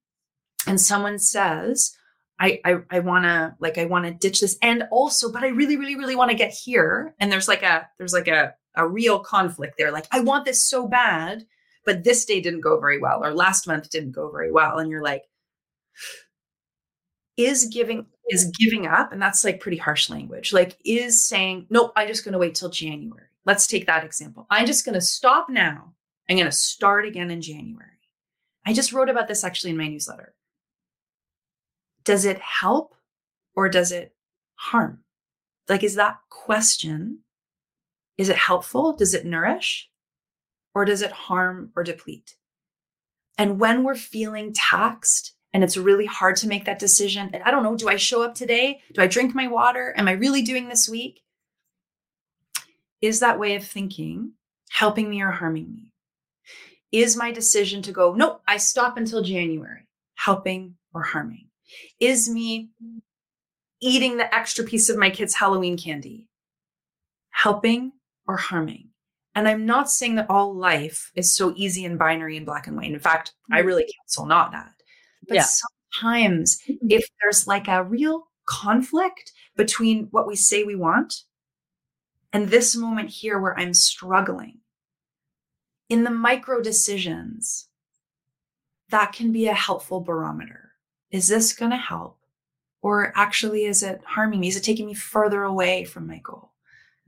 [0.66, 1.96] and someone says,
[2.40, 5.96] I I, I wanna like I wanna ditch this and also, but I really, really,
[5.96, 7.16] really want to get here.
[7.20, 9.92] And there's like a there's like a a real conflict there.
[9.92, 11.46] Like, I want this so bad,
[11.84, 14.78] but this day didn't go very well, or last month didn't go very well.
[14.78, 15.24] And you're like,
[17.36, 21.92] is giving is giving up and that's like pretty harsh language like is saying nope
[21.96, 23.28] i'm just going to wait till january.
[23.46, 24.46] Let's take that example.
[24.50, 25.94] I'm just going to stop now.
[26.30, 27.88] I'm going to start again in january.
[28.66, 30.36] I just wrote about this actually in my newsletter.
[32.04, 32.94] Does it help
[33.56, 34.14] or does it
[34.56, 35.00] harm?
[35.70, 37.20] Like is that question
[38.18, 38.94] is it helpful?
[38.94, 39.90] Does it nourish
[40.74, 42.36] or does it harm or deplete?
[43.38, 47.30] And when we're feeling taxed and it's really hard to make that decision.
[47.34, 48.82] And I don't know, do I show up today?
[48.94, 49.94] Do I drink my water?
[49.98, 51.22] Am I really doing this week?
[53.02, 54.34] Is that way of thinking
[54.70, 55.94] helping me or harming me?
[56.92, 61.50] Is my decision to go, nope, I stop until January, helping or harming?
[62.00, 62.70] Is me
[63.82, 66.28] eating the extra piece of my kids' Halloween candy
[67.32, 67.92] helping
[68.28, 68.90] or harming?
[69.36, 72.76] And I'm not saying that all life is so easy and binary and black and
[72.76, 72.92] white.
[72.92, 73.68] In fact, I mm-hmm.
[73.68, 74.72] really counsel not that.
[75.28, 75.46] But yeah.
[75.94, 81.24] sometimes if there's like a real conflict between what we say we want
[82.34, 84.60] and this moment here where I'm struggling,
[85.90, 87.68] in the micro decisions,
[88.90, 90.72] that can be a helpful barometer.
[91.12, 92.18] Is this going to help?
[92.82, 94.50] Or actually, is it harming me?
[94.50, 96.52] Is it taking me further away from my goal?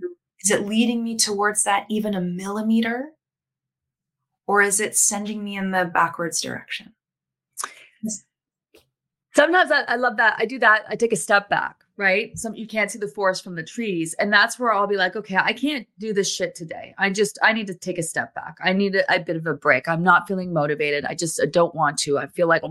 [0.02, 0.08] Mm.
[0.42, 3.14] Is it leading me towards that even a millimeter?
[4.50, 6.92] or is it sending me in the backwards direction?
[9.40, 10.36] Sometimes I, I love that.
[10.38, 10.84] I do that.
[10.90, 12.38] I take a step back, right?
[12.38, 15.16] Some you can't see the forest from the trees, and that's where I'll be like,
[15.16, 16.94] okay, I can't do this shit today.
[16.98, 18.58] I just I need to take a step back.
[18.62, 19.88] I need a, a bit of a break.
[19.88, 21.06] I'm not feeling motivated.
[21.06, 22.18] I just I don't want to.
[22.18, 22.64] I feel like,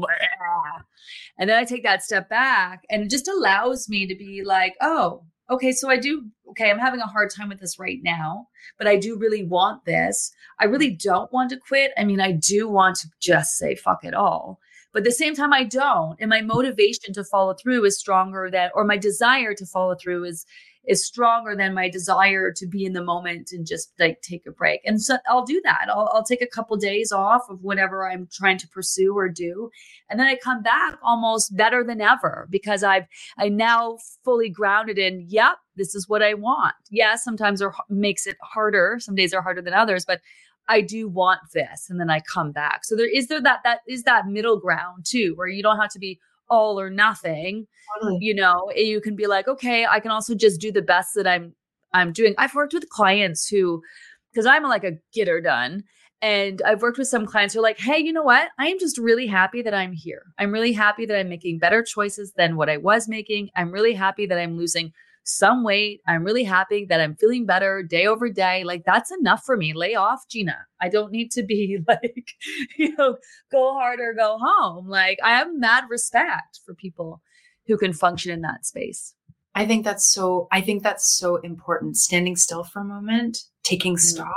[1.38, 4.76] and then I take that step back, and it just allows me to be like,
[4.82, 8.48] oh, okay, so I do, okay, I'm having a hard time with this right now,
[8.76, 10.32] but I do really want this.
[10.60, 11.92] I really don't want to quit.
[11.96, 14.60] I mean, I do want to just say fuck it all.
[14.98, 16.16] But at the same time, I don't.
[16.18, 20.24] And my motivation to follow through is stronger than, or my desire to follow through
[20.24, 20.44] is
[20.88, 24.50] is stronger than my desire to be in the moment and just like take a
[24.50, 24.80] break.
[24.84, 25.86] And so I'll do that.
[25.88, 29.70] I'll, I'll take a couple days off of whatever I'm trying to pursue or do.
[30.10, 33.04] And then I come back almost better than ever because I've,
[33.38, 36.74] I now fully grounded in, yep, this is what I want.
[36.90, 38.96] Yeah, sometimes it makes it harder.
[38.98, 40.22] Some days are harder than others, but
[40.68, 41.88] I do want this.
[41.88, 42.84] And then I come back.
[42.84, 45.90] So there is there that, that is that middle ground too, where you don't have
[45.90, 46.18] to be
[46.50, 47.66] all or nothing.
[48.00, 48.18] Totally.
[48.20, 51.14] You know, eh, you can be like, okay, I can also just do the best
[51.14, 51.54] that I'm
[51.94, 52.34] I'm doing.
[52.36, 53.82] I've worked with clients who,
[54.30, 55.84] because I'm like a getter done.
[56.20, 58.48] And I've worked with some clients who are like, hey, you know what?
[58.58, 60.24] I am just really happy that I'm here.
[60.36, 63.50] I'm really happy that I'm making better choices than what I was making.
[63.56, 64.92] I'm really happy that I'm losing
[65.28, 66.00] some weight.
[66.06, 68.64] I'm really happy that I'm feeling better day over day.
[68.64, 69.74] Like that's enough for me.
[69.74, 70.56] Lay off, Gina.
[70.80, 72.32] I don't need to be like,
[72.76, 73.18] you know,
[73.52, 74.88] go hard or go home.
[74.88, 77.20] Like I have mad respect for people
[77.66, 79.14] who can function in that space.
[79.54, 81.96] I think that's so I think that's so important.
[81.96, 84.16] Standing still for a moment, taking mm-hmm.
[84.16, 84.36] stock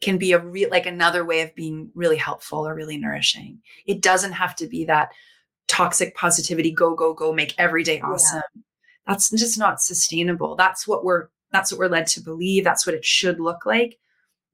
[0.00, 3.58] can be a real like another way of being really helpful or really nourishing.
[3.86, 5.10] It doesn't have to be that
[5.68, 8.42] toxic positivity go go go make every day awesome.
[8.54, 8.62] Yeah
[9.06, 10.56] that's just not sustainable.
[10.56, 12.64] That's what we're that's what we're led to believe.
[12.64, 13.98] That's what it should look like.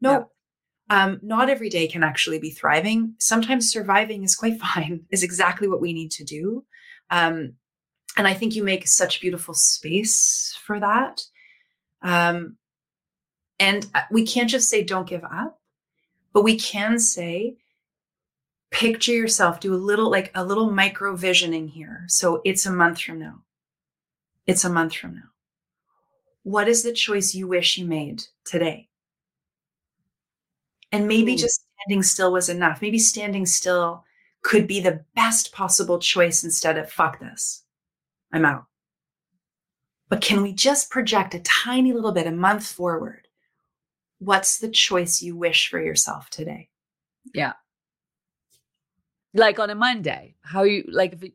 [0.00, 0.30] No,
[0.90, 3.14] um, not every day can actually be thriving.
[3.18, 6.64] Sometimes surviving is quite fine, is exactly what we need to do.
[7.10, 7.54] Um,
[8.16, 11.22] and I think you make such beautiful space for that.
[12.02, 12.56] Um,
[13.60, 15.60] and uh, we can't just say, don't give up,
[16.32, 17.56] but we can say,
[18.70, 22.04] picture yourself, do a little, like a little micro visioning here.
[22.06, 23.42] So it's a month from now.
[24.48, 25.30] It's a month from now.
[26.42, 28.88] What is the choice you wish you made today?
[30.90, 31.38] And maybe mm.
[31.38, 32.80] just standing still was enough.
[32.80, 34.04] Maybe standing still
[34.42, 37.64] could be the best possible choice instead of fuck this.
[38.32, 38.64] I'm out.
[40.08, 43.28] But can we just project a tiny little bit, a month forward?
[44.18, 46.70] What's the choice you wish for yourself today?
[47.34, 47.52] Yeah.
[49.34, 51.32] Like on a Monday, how you like if it,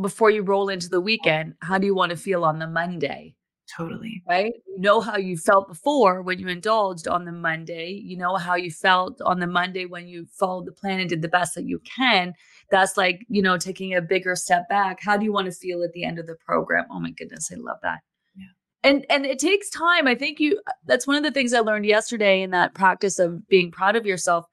[0.00, 3.34] before you roll into the weekend, how do you want to feel on the Monday?
[3.76, 4.22] Totally.
[4.28, 4.52] Right?
[4.66, 7.90] You know how you felt before when you indulged on the Monday.
[7.90, 11.22] You know how you felt on the Monday when you followed the plan and did
[11.22, 12.34] the best that you can.
[12.70, 14.98] That's like, you know, taking a bigger step back.
[15.00, 16.84] How do you want to feel at the end of the program?
[16.90, 18.00] Oh my goodness, I love that.
[18.36, 18.44] Yeah.
[18.82, 20.06] And and it takes time.
[20.06, 23.48] I think you that's one of the things I learned yesterday in that practice of
[23.48, 24.46] being proud of yourself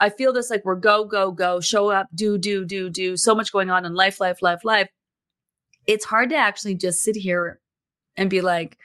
[0.00, 3.34] I feel this like we're go, go, go, show up, do, do, do, do, so
[3.34, 4.88] much going on in life, life, life, life.
[5.86, 7.60] It's hard to actually just sit here
[8.16, 8.78] and be like,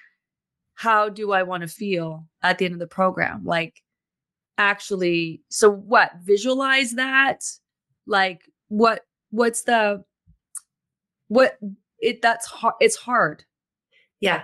[0.75, 3.45] how do I want to feel at the end of the program?
[3.45, 3.81] Like,
[4.57, 6.11] actually, so what?
[6.23, 7.43] Visualize that.
[8.05, 10.03] Like, what, what's the,
[11.27, 11.57] what,
[11.99, 12.75] it, that's hard.
[12.79, 13.43] It's hard.
[14.19, 14.43] Yeah.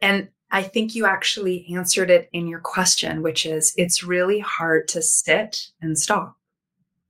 [0.00, 4.86] And I think you actually answered it in your question, which is it's really hard
[4.88, 6.36] to sit and stop.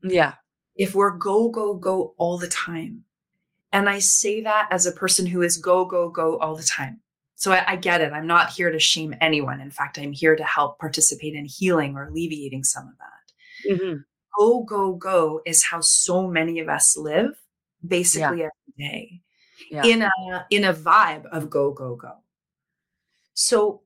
[0.03, 0.35] Yeah.
[0.77, 3.05] If we're go, go, go all the time.
[3.73, 7.01] And I say that as a person who is go, go, go all the time.
[7.35, 8.13] So I, I get it.
[8.13, 9.61] I'm not here to shame anyone.
[9.61, 13.73] In fact, I'm here to help participate in healing or alleviating some of that.
[13.75, 13.97] Mm-hmm.
[14.39, 17.33] Go, go, go is how so many of us live
[17.85, 18.49] basically yeah.
[18.79, 19.23] every day
[19.71, 19.85] yeah.
[19.85, 22.22] in a in a vibe of go, go, go.
[23.43, 23.83] So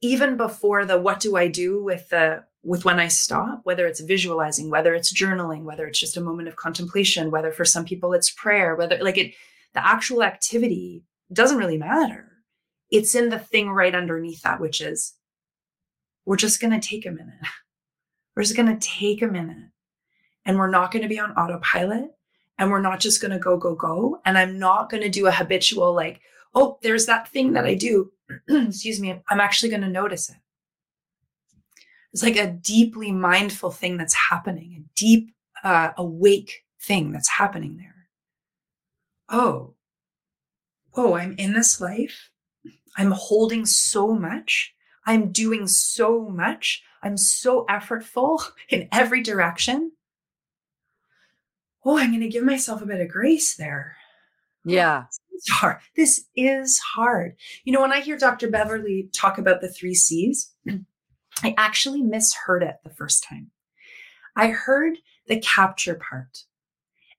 [0.00, 4.00] even before the what do I do with the with when I stop, whether it's
[4.00, 8.14] visualizing, whether it's journaling, whether it's just a moment of contemplation, whether for some people
[8.14, 9.34] it's prayer, whether like it
[9.74, 12.32] the actual activity doesn't really matter.
[12.90, 15.12] It's in the thing right underneath that, which is
[16.24, 17.34] we're just going to take a minute.
[18.36, 19.70] We're just going to take a minute
[20.44, 22.10] and we're not going to be on autopilot
[22.58, 24.20] and we're not just going to go, go, go.
[24.24, 26.20] And I'm not going to do a habitual, like,
[26.52, 28.10] oh, there's that thing that I do.
[28.48, 29.20] Excuse me.
[29.28, 30.36] I'm actually going to notice it.
[32.12, 37.76] It's like a deeply mindful thing that's happening, a deep, uh, awake thing that's happening
[37.76, 38.06] there.
[39.28, 39.74] Oh,
[40.94, 42.30] oh, I'm in this life.
[42.96, 44.74] I'm holding so much.
[45.06, 46.82] I'm doing so much.
[47.02, 49.92] I'm so effortful in every direction.
[51.84, 53.96] Oh, I'm going to give myself a bit of grace there.
[54.64, 55.04] Yeah.
[55.34, 55.78] It's hard.
[55.96, 57.36] This is hard.
[57.64, 58.48] You know, when I hear Dr.
[58.48, 60.52] Beverly talk about the three C's,
[61.42, 63.50] I actually misheard it the first time.
[64.36, 66.44] I heard the capture part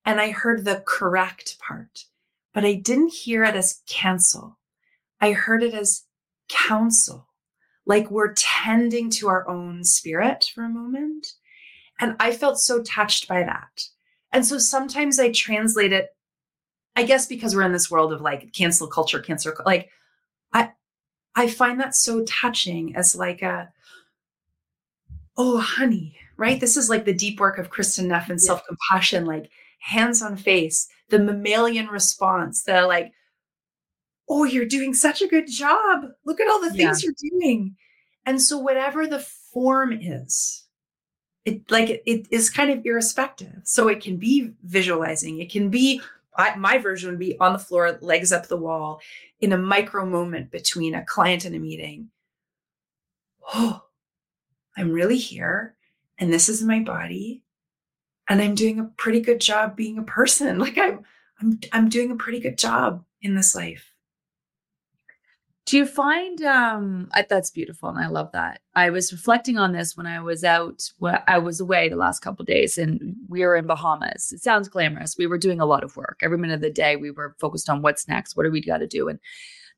[0.05, 2.05] and I heard the correct part,
[2.53, 4.59] but I didn't hear it as cancel.
[5.19, 6.03] I heard it as
[6.49, 7.27] counsel,
[7.85, 11.27] like we're tending to our own spirit for a moment.
[11.99, 13.83] And I felt so touched by that.
[14.31, 16.14] And so sometimes I translate it,
[16.95, 19.89] I guess because we're in this world of like cancel culture, cancer, like
[20.53, 20.71] I,
[21.35, 23.69] I find that so touching as like a,
[25.37, 26.59] oh, honey, right?
[26.59, 28.47] This is like the deep work of Kristin Neff and yeah.
[28.47, 33.11] self compassion, like hands on face, the mammalian response, the like,
[34.29, 36.05] oh, you're doing such a good job.
[36.23, 37.09] Look at all the things yeah.
[37.09, 37.75] you're doing.
[38.25, 40.63] And so, whatever the form is,
[41.45, 43.61] it like it, it is kind of irrespective.
[43.63, 45.39] So it can be visualizing.
[45.39, 46.01] It can be
[46.37, 49.01] I, my version would be on the floor, legs up the wall,
[49.39, 52.09] in a micro moment between a client and a meeting.
[53.53, 53.83] Oh,
[54.77, 55.75] I'm really here,
[56.17, 57.43] and this is my body,
[58.27, 60.59] and I'm doing a pretty good job being a person.
[60.65, 61.05] Like I'm,
[61.41, 63.94] I'm, I'm doing a pretty good job in this life.
[65.65, 68.61] Do you find um I, that's beautiful and I love that.
[68.75, 72.19] I was reflecting on this when I was out when I was away the last
[72.19, 74.31] couple days and we were in Bahamas.
[74.31, 75.15] It sounds glamorous.
[75.17, 76.19] We were doing a lot of work.
[76.21, 78.77] Every minute of the day we were focused on what's next, what do we got
[78.77, 79.07] to do?
[79.07, 79.19] And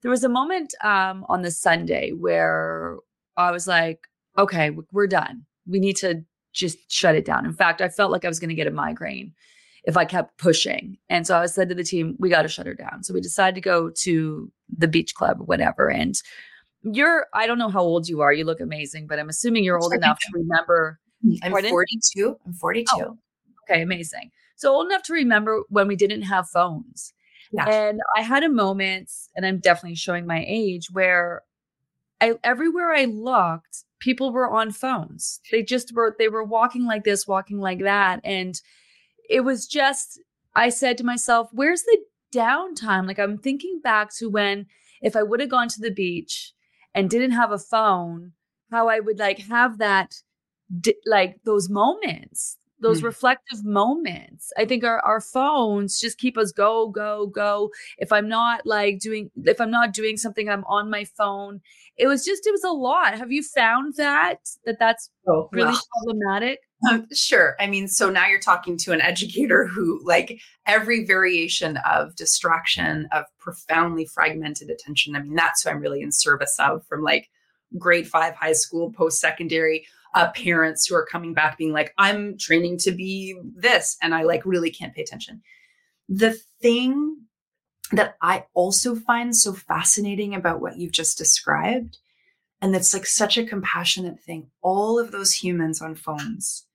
[0.02, 2.98] there was a moment um on the Sunday where
[3.38, 4.08] I was like,
[4.38, 5.46] okay, we're done.
[5.66, 7.46] We need to just shut it down.
[7.46, 9.34] In fact, I felt like I was going to get a migraine
[9.88, 10.98] if I kept pushing.
[11.10, 13.04] And so I said to the team, we got to shut her down.
[13.04, 15.90] So we decided to go to the beach club or whatever.
[15.90, 16.14] And
[16.84, 18.34] you're, I don't know how old you are.
[18.34, 21.00] You look amazing, but I'm assuming you're old enough to remember.
[21.42, 21.70] I'm pardon?
[21.70, 22.38] 42.
[22.46, 22.86] I'm 42.
[22.96, 23.18] Oh,
[23.64, 24.30] okay, amazing.
[24.58, 27.14] So old enough to remember when we didn't have phones.
[27.54, 27.70] Yeah.
[27.70, 31.44] And I had a moment, and I'm definitely showing my age, where
[32.20, 35.40] I everywhere I looked, people were on phones.
[35.50, 38.20] They just were they were walking like this, walking like that.
[38.26, 38.60] And
[39.30, 40.20] it was just,
[40.56, 41.98] I said to myself, where's the
[42.34, 43.08] downtime?
[43.08, 44.68] Like I'm thinking back to when,
[45.02, 46.54] if I would have gone to the beach
[46.94, 48.34] and didn't have a phone,
[48.72, 50.16] how I would like have that,
[51.06, 53.06] like those moments, those mm.
[53.06, 54.52] reflective moments.
[54.58, 57.72] I think our, our phones just keep us go, go, go.
[57.98, 61.62] If I'm not like doing, if I'm not doing something, I'm on my phone.
[61.98, 63.18] It was just, it was a lot.
[63.18, 65.82] Have you found that, that that's oh, really well.
[65.98, 66.60] problematic?
[66.92, 67.56] Um, sure.
[67.60, 73.08] I mean, so now you're talking to an educator who, like, every variation of distraction,
[73.12, 75.16] of profoundly fragmented attention.
[75.16, 77.30] I mean, that's who I'm really in service of from like
[77.80, 82.38] grade five high school, post secondary uh, parents who are coming back being like, I'm
[82.38, 85.42] training to be this, and I like really can't pay attention.
[86.10, 87.18] The thing
[87.92, 91.98] that I also find so fascinating about what you've just described,
[92.62, 96.68] and that's like such a compassionate thing, all of those humans on phones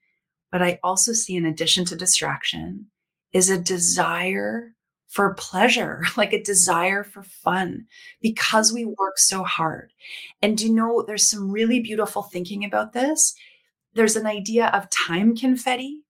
[0.52, 2.90] but I also see, in addition to distraction,
[3.32, 4.74] is a desire
[5.12, 7.86] for pleasure, like a desire for fun
[8.22, 9.92] because we work so hard.
[10.40, 13.34] And do you know there's some really beautiful thinking about this?
[13.94, 16.00] There's an idea of time confetti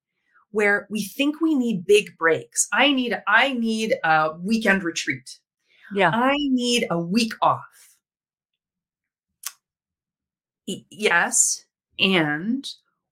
[0.53, 2.68] where we think we need big breaks.
[2.72, 5.38] I need I need a weekend retreat.
[5.92, 6.11] Yeah.
[6.14, 7.96] I need a week off.
[10.66, 11.64] E- yes,
[11.98, 12.68] and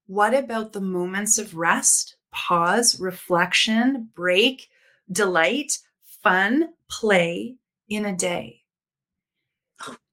[0.07, 4.69] what about the moments of rest, pause, reflection, break,
[5.11, 5.79] delight,
[6.23, 7.55] fun, play
[7.89, 8.61] in a day?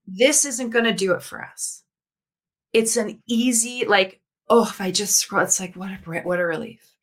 [0.06, 1.84] This isn't going to do it for us.
[2.72, 6.46] It's an easy, like, oh, if I just scroll, it's like, what a, what a
[6.46, 6.94] relief.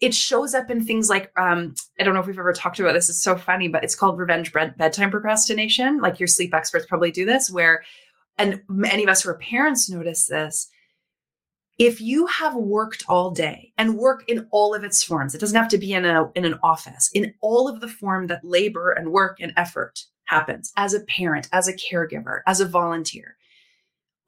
[0.00, 2.92] It shows up in things like, um, I don't know if we've ever talked about
[2.92, 3.08] this.
[3.08, 6.00] It's so funny, but it's called revenge bedtime procrastination.
[6.00, 7.84] Like your sleep experts probably do this, where,
[8.36, 10.68] and many of us who are parents notice this
[11.82, 15.58] if you have worked all day and work in all of its forms, it doesn't
[15.58, 18.92] have to be in a in an office, in all of the form that labor
[18.92, 23.36] and work and effort happens as a parent, as a caregiver, as a volunteer,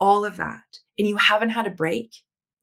[0.00, 0.64] all of that,
[0.98, 2.12] and you haven't had a break,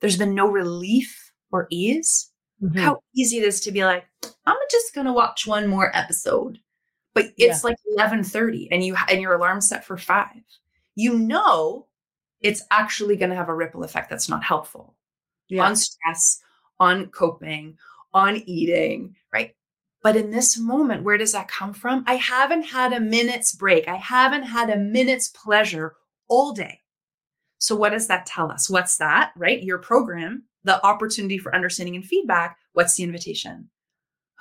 [0.01, 2.29] there's been no relief or ease.
[2.61, 2.77] Mm-hmm.
[2.77, 4.05] How easy it is to be like,
[4.45, 6.59] I'm just gonna watch one more episode,
[7.13, 7.69] but it's yeah.
[7.69, 10.43] like 11:30 and you and your alarm set for five.
[10.95, 11.87] You know
[12.41, 14.95] it's actually going to have a ripple effect that's not helpful
[15.47, 15.65] yeah.
[15.65, 16.39] on stress,
[16.79, 17.77] on coping,
[18.13, 19.55] on eating, right?
[20.03, 22.03] But in this moment, where does that come from?
[22.07, 23.87] I haven't had a minute's break.
[23.87, 25.95] I haven't had a minute's pleasure
[26.27, 26.79] all day.
[27.59, 28.69] So, what does that tell us?
[28.69, 29.61] What's that, right?
[29.61, 32.57] Your program, the opportunity for understanding and feedback.
[32.73, 33.69] What's the invitation?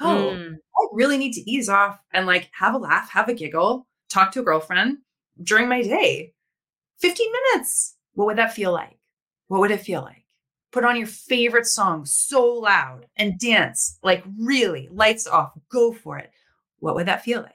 [0.01, 0.55] Oh, mm.
[0.55, 4.33] I really need to ease off and like have a laugh, have a giggle, talk
[4.33, 4.99] to a girlfriend
[5.43, 6.33] during my day.
[7.01, 7.97] 15 minutes.
[8.15, 8.99] What would that feel like?
[9.49, 10.25] What would it feel like?
[10.73, 15.53] Put on your favorite song so loud and dance like really lights off.
[15.71, 16.31] Go for it.
[16.79, 17.55] What would that feel like?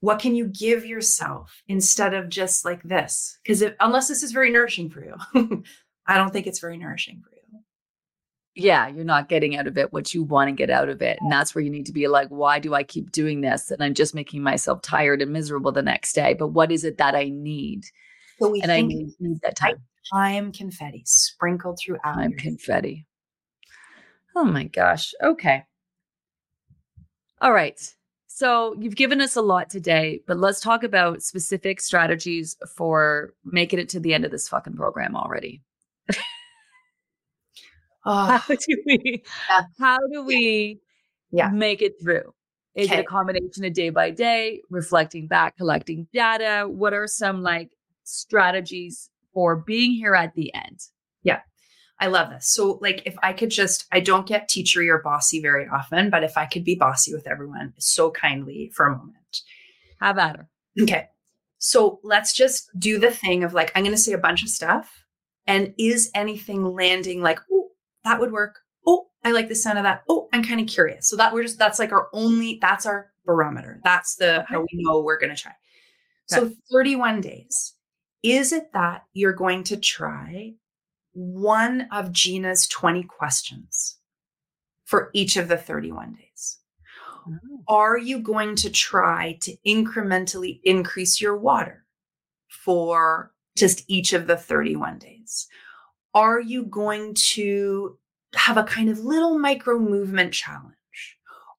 [0.00, 3.38] What can you give yourself instead of just like this?
[3.42, 5.14] Because unless this is very nourishing for you,
[6.06, 7.42] I don't think it's very nourishing for you.
[8.54, 11.18] Yeah, you're not getting out of it what you want to get out of it.
[11.20, 13.70] And that's where you need to be like, why do I keep doing this?
[13.70, 16.34] And I'm just making myself tired and miserable the next day.
[16.34, 17.86] But what is it that I need?
[18.38, 19.76] So we and I need, need that time.
[20.12, 22.02] Time confetti sprinkled throughout.
[22.02, 23.06] Time confetti.
[24.34, 25.12] Oh my gosh.
[25.22, 25.64] Okay.
[27.40, 27.78] All right.
[28.26, 33.78] So you've given us a lot today, but let's talk about specific strategies for making
[33.78, 35.62] it to the end of this fucking program already.
[38.04, 38.44] Oh, how ah.
[38.48, 39.62] do we yeah.
[39.78, 40.80] how do we
[41.30, 41.48] yeah.
[41.50, 42.32] make it through?
[42.74, 43.00] Is okay.
[43.00, 46.66] it a combination of day by day, reflecting back, collecting data?
[46.66, 47.70] What are some like
[48.04, 50.80] strategies for being here at the end?
[51.22, 51.40] Yeah.
[51.98, 52.48] I love this.
[52.48, 56.24] So, like, if I could just, I don't get teachery or bossy very often, but
[56.24, 59.42] if I could be bossy with everyone so kindly for a moment.
[60.00, 60.48] Have at her.
[60.80, 61.08] Okay.
[61.58, 64.48] So, let's just do the thing of like, I'm going to say a bunch of
[64.48, 64.90] stuff.
[65.46, 67.70] And is anything landing like, oh,
[68.04, 68.60] that would work.
[68.86, 70.02] Oh, I like the sound of that.
[70.08, 71.08] Oh, I'm kind of curious.
[71.08, 73.80] So that we're just that's like our only that's our barometer.
[73.84, 75.52] That's the how we know we're going to try.
[76.32, 76.48] Okay.
[76.48, 77.74] So 31 days.
[78.22, 80.54] Is it that you're going to try
[81.12, 83.98] one of Gina's 20 questions
[84.84, 86.58] for each of the 31 days?
[87.26, 87.64] Oh.
[87.68, 91.84] Are you going to try to incrementally increase your water
[92.48, 95.48] for just each of the 31 days?
[96.14, 97.98] are you going to
[98.34, 100.74] have a kind of little micro movement challenge?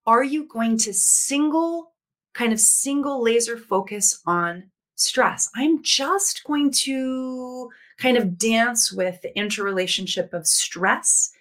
[0.05, 1.93] Are you going to single,
[2.33, 5.49] kind of single laser focus on stress?
[5.55, 11.31] I'm just going to kind of dance with the interrelationship of stress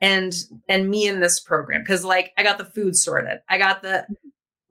[0.00, 0.34] and
[0.68, 3.40] and me in this program because like I got the food sorted.
[3.48, 4.06] I got the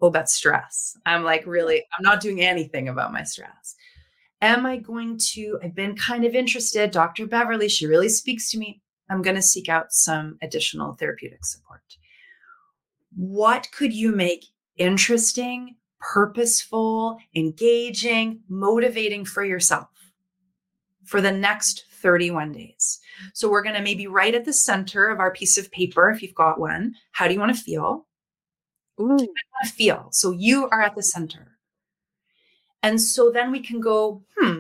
[0.01, 0.97] oh that's stress.
[1.05, 3.75] I'm like really I'm not doing anything about my stress.
[4.41, 5.59] Am I going to?
[5.63, 6.91] I've been kind of interested.
[6.91, 7.27] Dr.
[7.27, 8.81] Beverly, she really speaks to me.
[9.09, 11.81] I'm going to seek out some additional therapeutic support.
[13.15, 14.45] What could you make
[14.77, 19.89] interesting, purposeful, engaging, motivating for yourself
[21.03, 22.99] for the next 31 days?
[23.33, 26.21] So we're going to maybe write at the center of our piece of paper, if
[26.21, 28.07] you've got one, how do you want to feel?
[28.99, 29.05] Ooh.
[29.05, 30.09] I want to feel.
[30.11, 31.57] So you are at the center.
[32.81, 34.59] And so then we can go, hmm,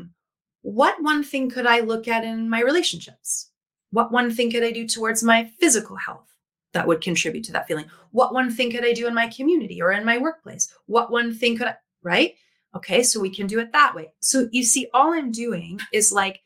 [0.61, 3.49] what one thing could I look at in my relationships?
[3.91, 6.28] What one thing could I do towards my physical health
[6.73, 7.85] that would contribute to that feeling?
[8.11, 10.73] What one thing could I do in my community or in my workplace?
[10.85, 12.35] What one thing could I, right?
[12.75, 14.11] Okay, so we can do it that way.
[14.19, 16.41] So you see, all I'm doing is like,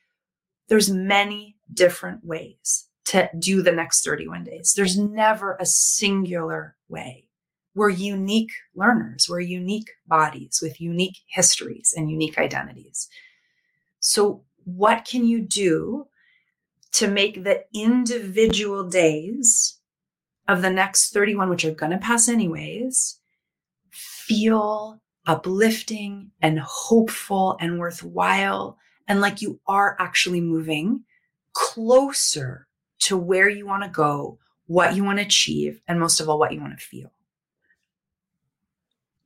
[0.69, 4.74] there's many different ways to do the next 31 days.
[4.76, 7.28] There's never a singular way
[7.76, 13.07] we're unique learners, we're unique bodies with unique histories and unique identities.
[13.99, 16.07] So, what can you do
[16.93, 19.80] to make the individual days
[20.48, 23.20] of the next 31, which are going to pass anyways,
[23.89, 28.78] feel uplifting and hopeful and worthwhile
[29.08, 31.04] and like you are actually moving
[31.54, 32.68] closer
[33.00, 36.39] to where you want to go, what you want to achieve, and most of all,
[36.39, 37.12] what you want to feel?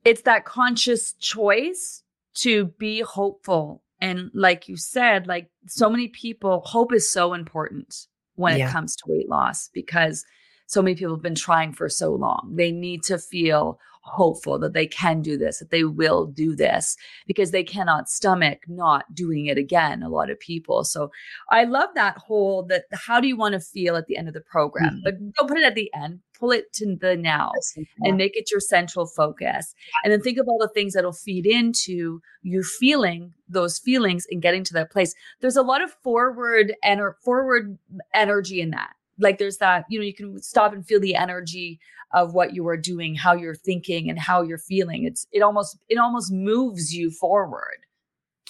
[0.08, 2.02] it's that conscious choice
[2.34, 8.06] to be hopeful and like you said like so many people hope is so important
[8.36, 8.68] when yeah.
[8.68, 10.24] it comes to weight loss because
[10.68, 14.72] so many people have been trying for so long they need to feel hopeful that
[14.72, 16.96] they can do this, that they will do this
[17.26, 20.02] because they cannot stomach not doing it again.
[20.02, 20.84] A lot of people.
[20.84, 21.10] So
[21.50, 24.34] I love that whole that how do you want to feel at the end of
[24.34, 24.94] the program?
[24.94, 25.04] Mm-hmm.
[25.04, 27.52] But don't put it at the end, pull it to the now
[28.00, 29.74] and make it your central focus.
[30.02, 34.42] And then think of all the things that'll feed into you feeling those feelings and
[34.42, 35.14] getting to that place.
[35.40, 37.78] There's a lot of forward and forward
[38.14, 41.78] energy in that like there's that you know you can stop and feel the energy
[42.12, 45.04] of what you are doing how you're thinking and how you're feeling.
[45.04, 47.78] It's it almost it almost moves you forward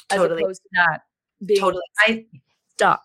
[0.09, 0.37] totally.
[0.37, 1.01] as opposed to that
[1.45, 1.83] being totally.
[2.01, 2.25] i
[2.75, 3.03] stuck.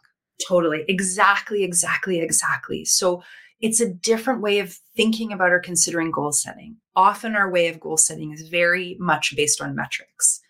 [0.48, 0.84] Totally.
[0.88, 2.86] Exactly exactly exactly.
[2.86, 3.24] So
[3.62, 6.78] it's a different way of thinking about or considering goal setting.
[6.96, 10.42] Often our way of goal setting is very much based on metrics.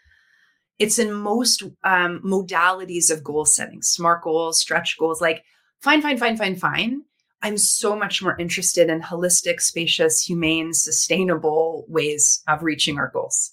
[0.79, 5.43] It's in most um, modalities of goal setting, smart goals, stretch goals, like
[5.83, 7.01] fine, fine, fine, fine, fine.
[7.41, 13.51] I'm so much more interested in holistic, spacious, humane, sustainable ways of reaching our goals.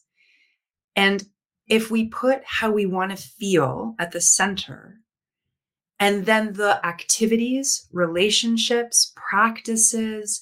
[0.94, 1.24] And
[1.66, 5.00] if we put how we want to feel at the center,
[5.98, 10.40] and then the activities, relationships, practices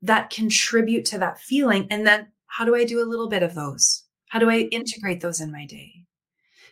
[0.00, 3.56] that contribute to that feeling, and then how do I do a little bit of
[3.56, 4.04] those?
[4.28, 6.04] How do I integrate those in my day?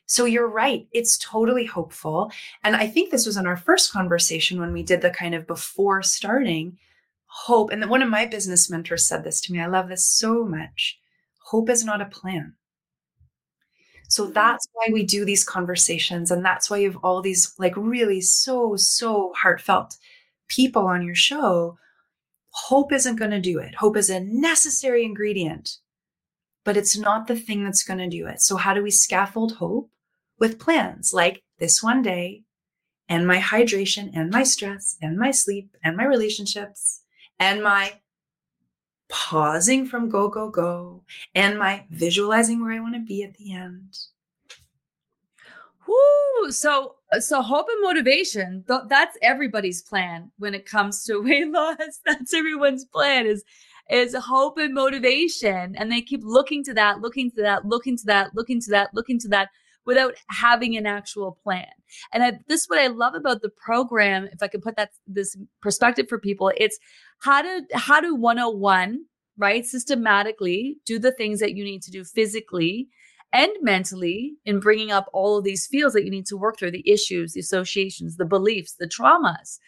[0.06, 0.86] So you're right.
[0.92, 2.30] It's totally hopeful.
[2.62, 5.46] And I think this was in our first conversation when we did the kind of
[5.46, 6.78] before starting
[7.26, 7.70] hope.
[7.70, 9.60] And one of my business mentors said this to me.
[9.60, 10.98] I love this so much.
[11.46, 12.54] Hope is not a plan.
[14.08, 14.32] So mm-hmm.
[14.32, 16.30] that's why we do these conversations.
[16.30, 19.96] And that's why you have all these like really so, so heartfelt
[20.48, 21.78] people on your show.
[22.50, 23.74] Hope isn't going to do it.
[23.74, 25.78] Hope is a necessary ingredient,
[26.64, 28.40] but it's not the thing that's going to do it.
[28.40, 29.90] So, how do we scaffold hope?
[30.38, 32.42] With plans like this one day
[33.08, 37.02] and my hydration and my stress and my sleep and my relationships
[37.38, 38.00] and my
[39.08, 41.02] pausing from go, go, go
[41.34, 43.96] and my visualizing where I want to be at the end.
[45.86, 46.50] Woo!
[46.50, 52.00] So, so hope and motivation, th- that's everybody's plan when it comes to weight loss.
[52.04, 53.44] That's everyone's plan is
[53.88, 55.76] is hope and motivation.
[55.76, 58.90] And they keep looking to that, looking to that, looking to that, looking to that,
[58.92, 59.50] looking to that
[59.86, 61.68] without having an actual plan.
[62.12, 64.28] And I, this is what I love about the program.
[64.32, 66.78] If I can put that this perspective for people, it's
[67.20, 69.04] how to how to 101
[69.38, 72.88] right systematically do the things that you need to do physically
[73.32, 76.70] and mentally in bringing up all of these fields that you need to work through
[76.70, 79.58] the issues the associations the beliefs the traumas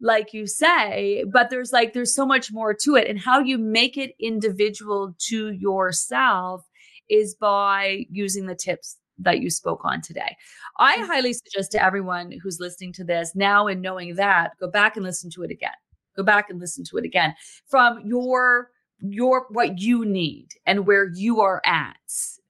[0.00, 3.58] like you say but there's like there's so much more to it and how you
[3.58, 6.66] make it individual to yourself
[7.10, 10.36] is by using the tips that you spoke on today.
[10.78, 11.06] I mm.
[11.06, 15.04] highly suggest to everyone who's listening to this now and knowing that, go back and
[15.04, 15.70] listen to it again.
[16.16, 17.34] Go back and listen to it again
[17.66, 18.70] from your
[19.02, 21.96] your what you need and where you are at.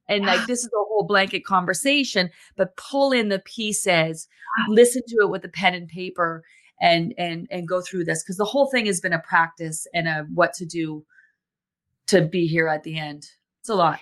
[0.09, 4.27] And like this is a whole blanket conversation, but pull in the pieces,
[4.67, 6.43] listen to it with a pen and paper
[6.81, 10.07] and and and go through this because the whole thing has been a practice and
[10.07, 11.05] a what to do
[12.07, 13.25] to be here at the end.
[13.61, 13.99] It's a lot.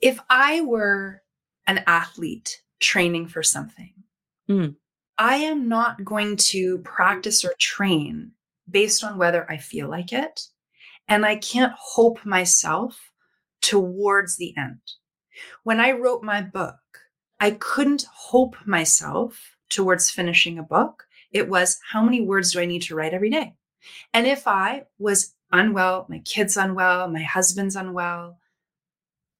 [0.00, 1.22] If I were
[1.68, 3.92] an athlete training for something.
[4.50, 4.74] Mm.
[5.18, 8.32] I am not going to practice or train
[8.68, 10.40] based on whether I feel like it.
[11.06, 13.12] And I can't hope myself
[13.62, 14.80] towards the end.
[15.62, 16.76] When I wrote my book,
[17.40, 21.04] I couldn't hope myself towards finishing a book.
[21.30, 23.54] It was how many words do I need to write every day?
[24.12, 28.38] And if I was unwell, my kid's unwell, my husband's unwell,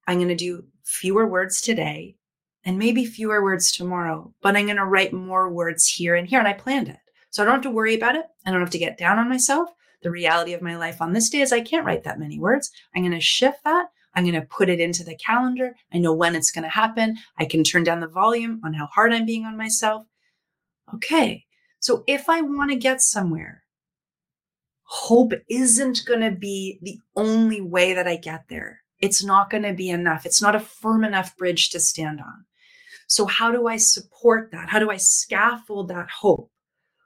[0.06, 2.17] I'm going to do fewer words today
[2.64, 6.38] and maybe fewer words tomorrow, but I'm going to write more words here and here.
[6.38, 6.98] And I planned it.
[7.30, 8.26] So I don't have to worry about it.
[8.46, 9.70] I don't have to get down on myself.
[10.02, 12.70] The reality of my life on this day is I can't write that many words.
[12.94, 13.88] I'm going to shift that.
[14.14, 15.74] I'm going to put it into the calendar.
[15.92, 17.16] I know when it's going to happen.
[17.38, 20.06] I can turn down the volume on how hard I'm being on myself.
[20.94, 21.44] Okay.
[21.80, 23.62] So if I want to get somewhere,
[24.82, 28.80] hope isn't going to be the only way that I get there.
[29.01, 30.26] It's not going to be enough.
[30.26, 32.44] It's not a firm enough bridge to stand on.
[33.07, 34.68] So, how do I support that?
[34.68, 36.51] How do I scaffold that hope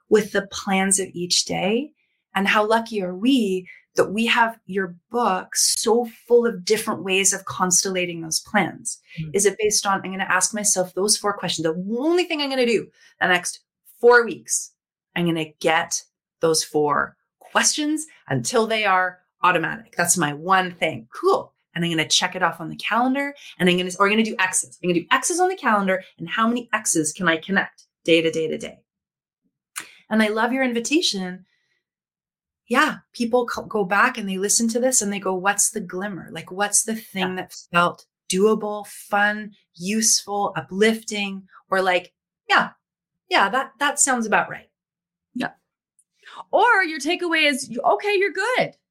[0.09, 1.91] with the plans of each day?
[2.35, 7.31] And how lucky are we that we have your book so full of different ways
[7.31, 8.99] of constellating those plans?
[9.19, 9.31] Mm-hmm.
[9.33, 11.63] Is it based on, I'm going to ask myself those four questions.
[11.63, 12.87] The only thing I'm going to do
[13.21, 13.59] the next
[14.01, 14.71] four weeks,
[15.15, 16.01] I'm going to get
[16.41, 19.93] those four questions until they are automatic.
[19.95, 21.07] That's my one thing.
[21.13, 23.97] Cool and I'm going to check it off on the calendar and I'm going to,
[23.99, 24.79] or I'm going to do X's.
[24.81, 27.85] I'm going to do X's on the calendar and how many X's can I connect
[28.03, 28.79] day to day to day?
[30.09, 31.45] And I love your invitation.
[32.67, 36.29] Yeah, people go back and they listen to this and they go, what's the glimmer?
[36.31, 37.35] Like, what's the thing yeah.
[37.35, 42.13] that felt doable, fun, useful, uplifting, or like,
[42.49, 42.69] yeah,
[43.29, 44.69] yeah, that, that sounds about right.
[45.33, 45.51] Yeah.
[46.51, 48.75] Or your takeaway is, okay, you're good.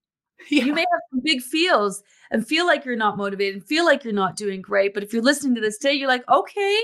[0.50, 0.64] Yeah.
[0.64, 2.02] You may have some big feels
[2.32, 4.94] and feel like you're not motivated and feel like you're not doing great.
[4.94, 6.82] But if you're listening to this today, you're like, okay,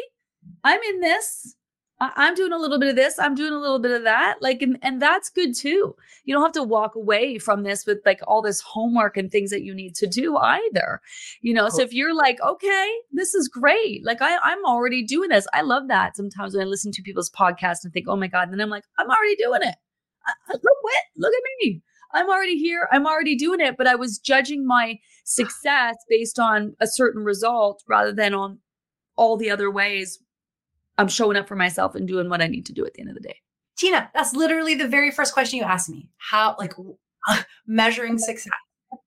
[0.63, 1.57] I'm in this.
[2.01, 3.19] I- am doing a little bit of this.
[3.19, 4.37] I'm doing a little bit of that.
[4.41, 5.97] Like, and, and that's good too.
[6.25, 9.51] You don't have to walk away from this with like all this homework and things
[9.51, 11.01] that you need to do either.
[11.41, 14.05] You know, so if you're like, okay, this is great.
[14.05, 15.47] Like I, I'm already doing this.
[15.55, 18.45] I love that sometimes when I listen to people's podcasts and think, oh my God,
[18.45, 19.75] and then I'm like, I'm already doing it.
[20.53, 21.83] look what, look at me.
[22.13, 22.89] I'm already here.
[22.93, 23.77] I'm already doing it.
[23.77, 28.59] But I was judging my success based on a certain result rather than on
[29.17, 30.19] all the other ways
[30.97, 33.11] I'm showing up for myself and doing what I need to do at the end
[33.11, 33.37] of the day.
[33.79, 36.11] Gina, that's literally the very first question you asked me.
[36.17, 36.75] How like
[37.29, 38.53] uh, measuring success.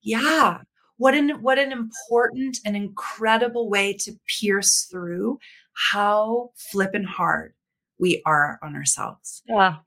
[0.02, 0.60] Yeah.
[0.98, 5.40] What an what an important and incredible way to pierce through
[5.74, 7.54] how flippin' hard
[7.98, 9.42] we are on ourselves.
[9.48, 9.78] Yeah.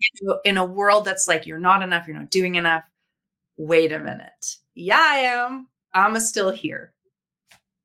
[0.44, 2.84] In a world that's like you're not enough, you're not doing enough.
[3.56, 4.56] Wait a minute.
[4.74, 5.68] Yeah, I am.
[5.92, 6.94] I'm still here.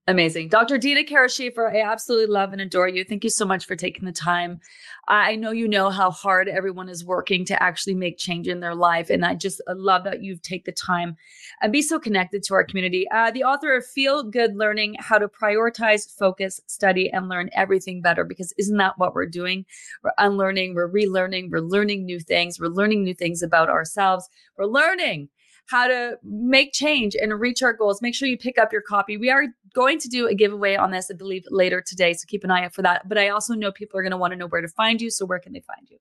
[0.10, 0.50] Amazing.
[0.50, 0.80] Dr.
[0.80, 1.30] Deena Kara
[1.72, 3.04] I absolutely love and adore you.
[3.04, 4.60] Thank you so much for taking the time.
[5.08, 8.74] I know you know how hard everyone is working to actually make change in their
[8.74, 9.12] life.
[9.12, 11.16] And I just love that you've take the time
[11.62, 13.06] and be so connected to our community.
[13.12, 18.02] Uh, the author of Feel Good Learning, How to Prioritize, Focus, Study, and Learn Everything
[18.02, 18.24] Better.
[18.24, 19.64] Because isn't that what we're doing?
[20.02, 24.28] We're unlearning, we're relearning, we're learning new things, we're learning new things about ourselves.
[24.58, 25.30] We're learning
[25.70, 28.02] how to make change and reach our goals.
[28.02, 29.18] Make sure you pick up your copy.
[29.18, 32.14] We are going to do a giveaway on this, I believe, later today.
[32.14, 33.08] So keep an eye out for that.
[33.08, 35.12] But I also know people are going to want to know where to find you.
[35.12, 36.00] So where can they find you?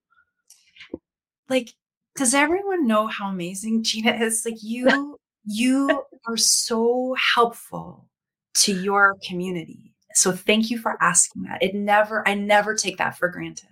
[1.50, 1.74] Like,
[2.16, 4.42] does everyone know how amazing Gina is?
[4.46, 8.08] Like you, you are so helpful
[8.54, 9.94] to your community.
[10.14, 11.62] So thank you for asking that.
[11.62, 13.68] It never, I never take that for granted.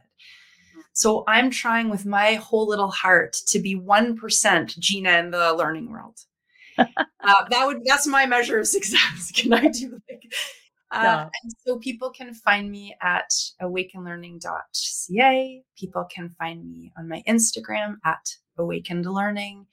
[0.97, 5.91] So I'm trying with my whole little heart to be 1% Gina in the learning
[5.91, 6.19] world.
[6.79, 6.87] uh,
[7.51, 9.31] that would that's my measure of success.
[9.35, 10.23] Can I do like
[10.91, 11.29] uh, yeah.
[11.43, 13.29] and so people can find me at
[13.61, 15.63] awakenlearning.ca.
[15.77, 19.67] People can find me on my Instagram at awakened learning.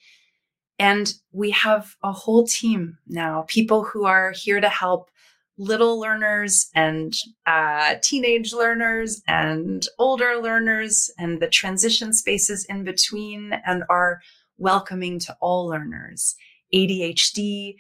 [0.78, 5.10] And we have a whole team now, people who are here to help
[5.58, 7.14] little learners and
[7.46, 14.20] uh, teenage learners and older learners and the transition spaces in between and are
[14.58, 16.36] welcoming to all learners.
[16.74, 17.76] Adhd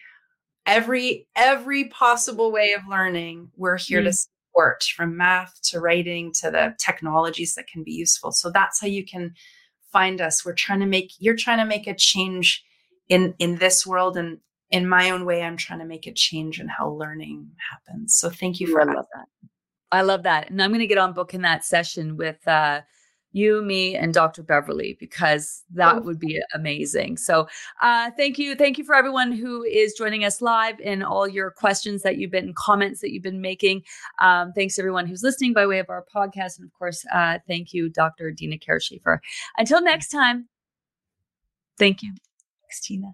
[0.65, 4.05] every every possible way of learning we're here mm.
[4.05, 8.31] to support from math to writing to the technologies that can be useful.
[8.31, 9.33] So that's how you can
[9.91, 10.45] find us.
[10.45, 12.63] We're trying to make you're trying to make a change
[13.09, 14.39] in in this world and
[14.73, 18.15] in my own way, I'm trying to make a change in how learning happens.
[18.15, 19.27] So thank you for I love that.
[19.91, 20.49] I love that.
[20.49, 22.81] And I'm going to get on booking that session with uh,
[23.33, 24.41] you, me, and Dr.
[24.41, 25.99] Beverly because that oh.
[25.99, 27.17] would be amazing.
[27.17, 27.47] So
[27.83, 28.55] uh, thank you.
[28.55, 32.31] Thank you for everyone who is joining us live and all your questions that you've
[32.31, 33.83] been, comments that you've been making.
[34.19, 36.57] Um, thanks everyone who's listening by way of our podcast.
[36.57, 38.31] And of course, uh, thank you, Dr.
[38.31, 39.21] Deena Kara Shaffer.
[39.55, 40.49] Until next time,
[41.77, 42.11] thank you.
[42.63, 43.13] Thanks, Gina.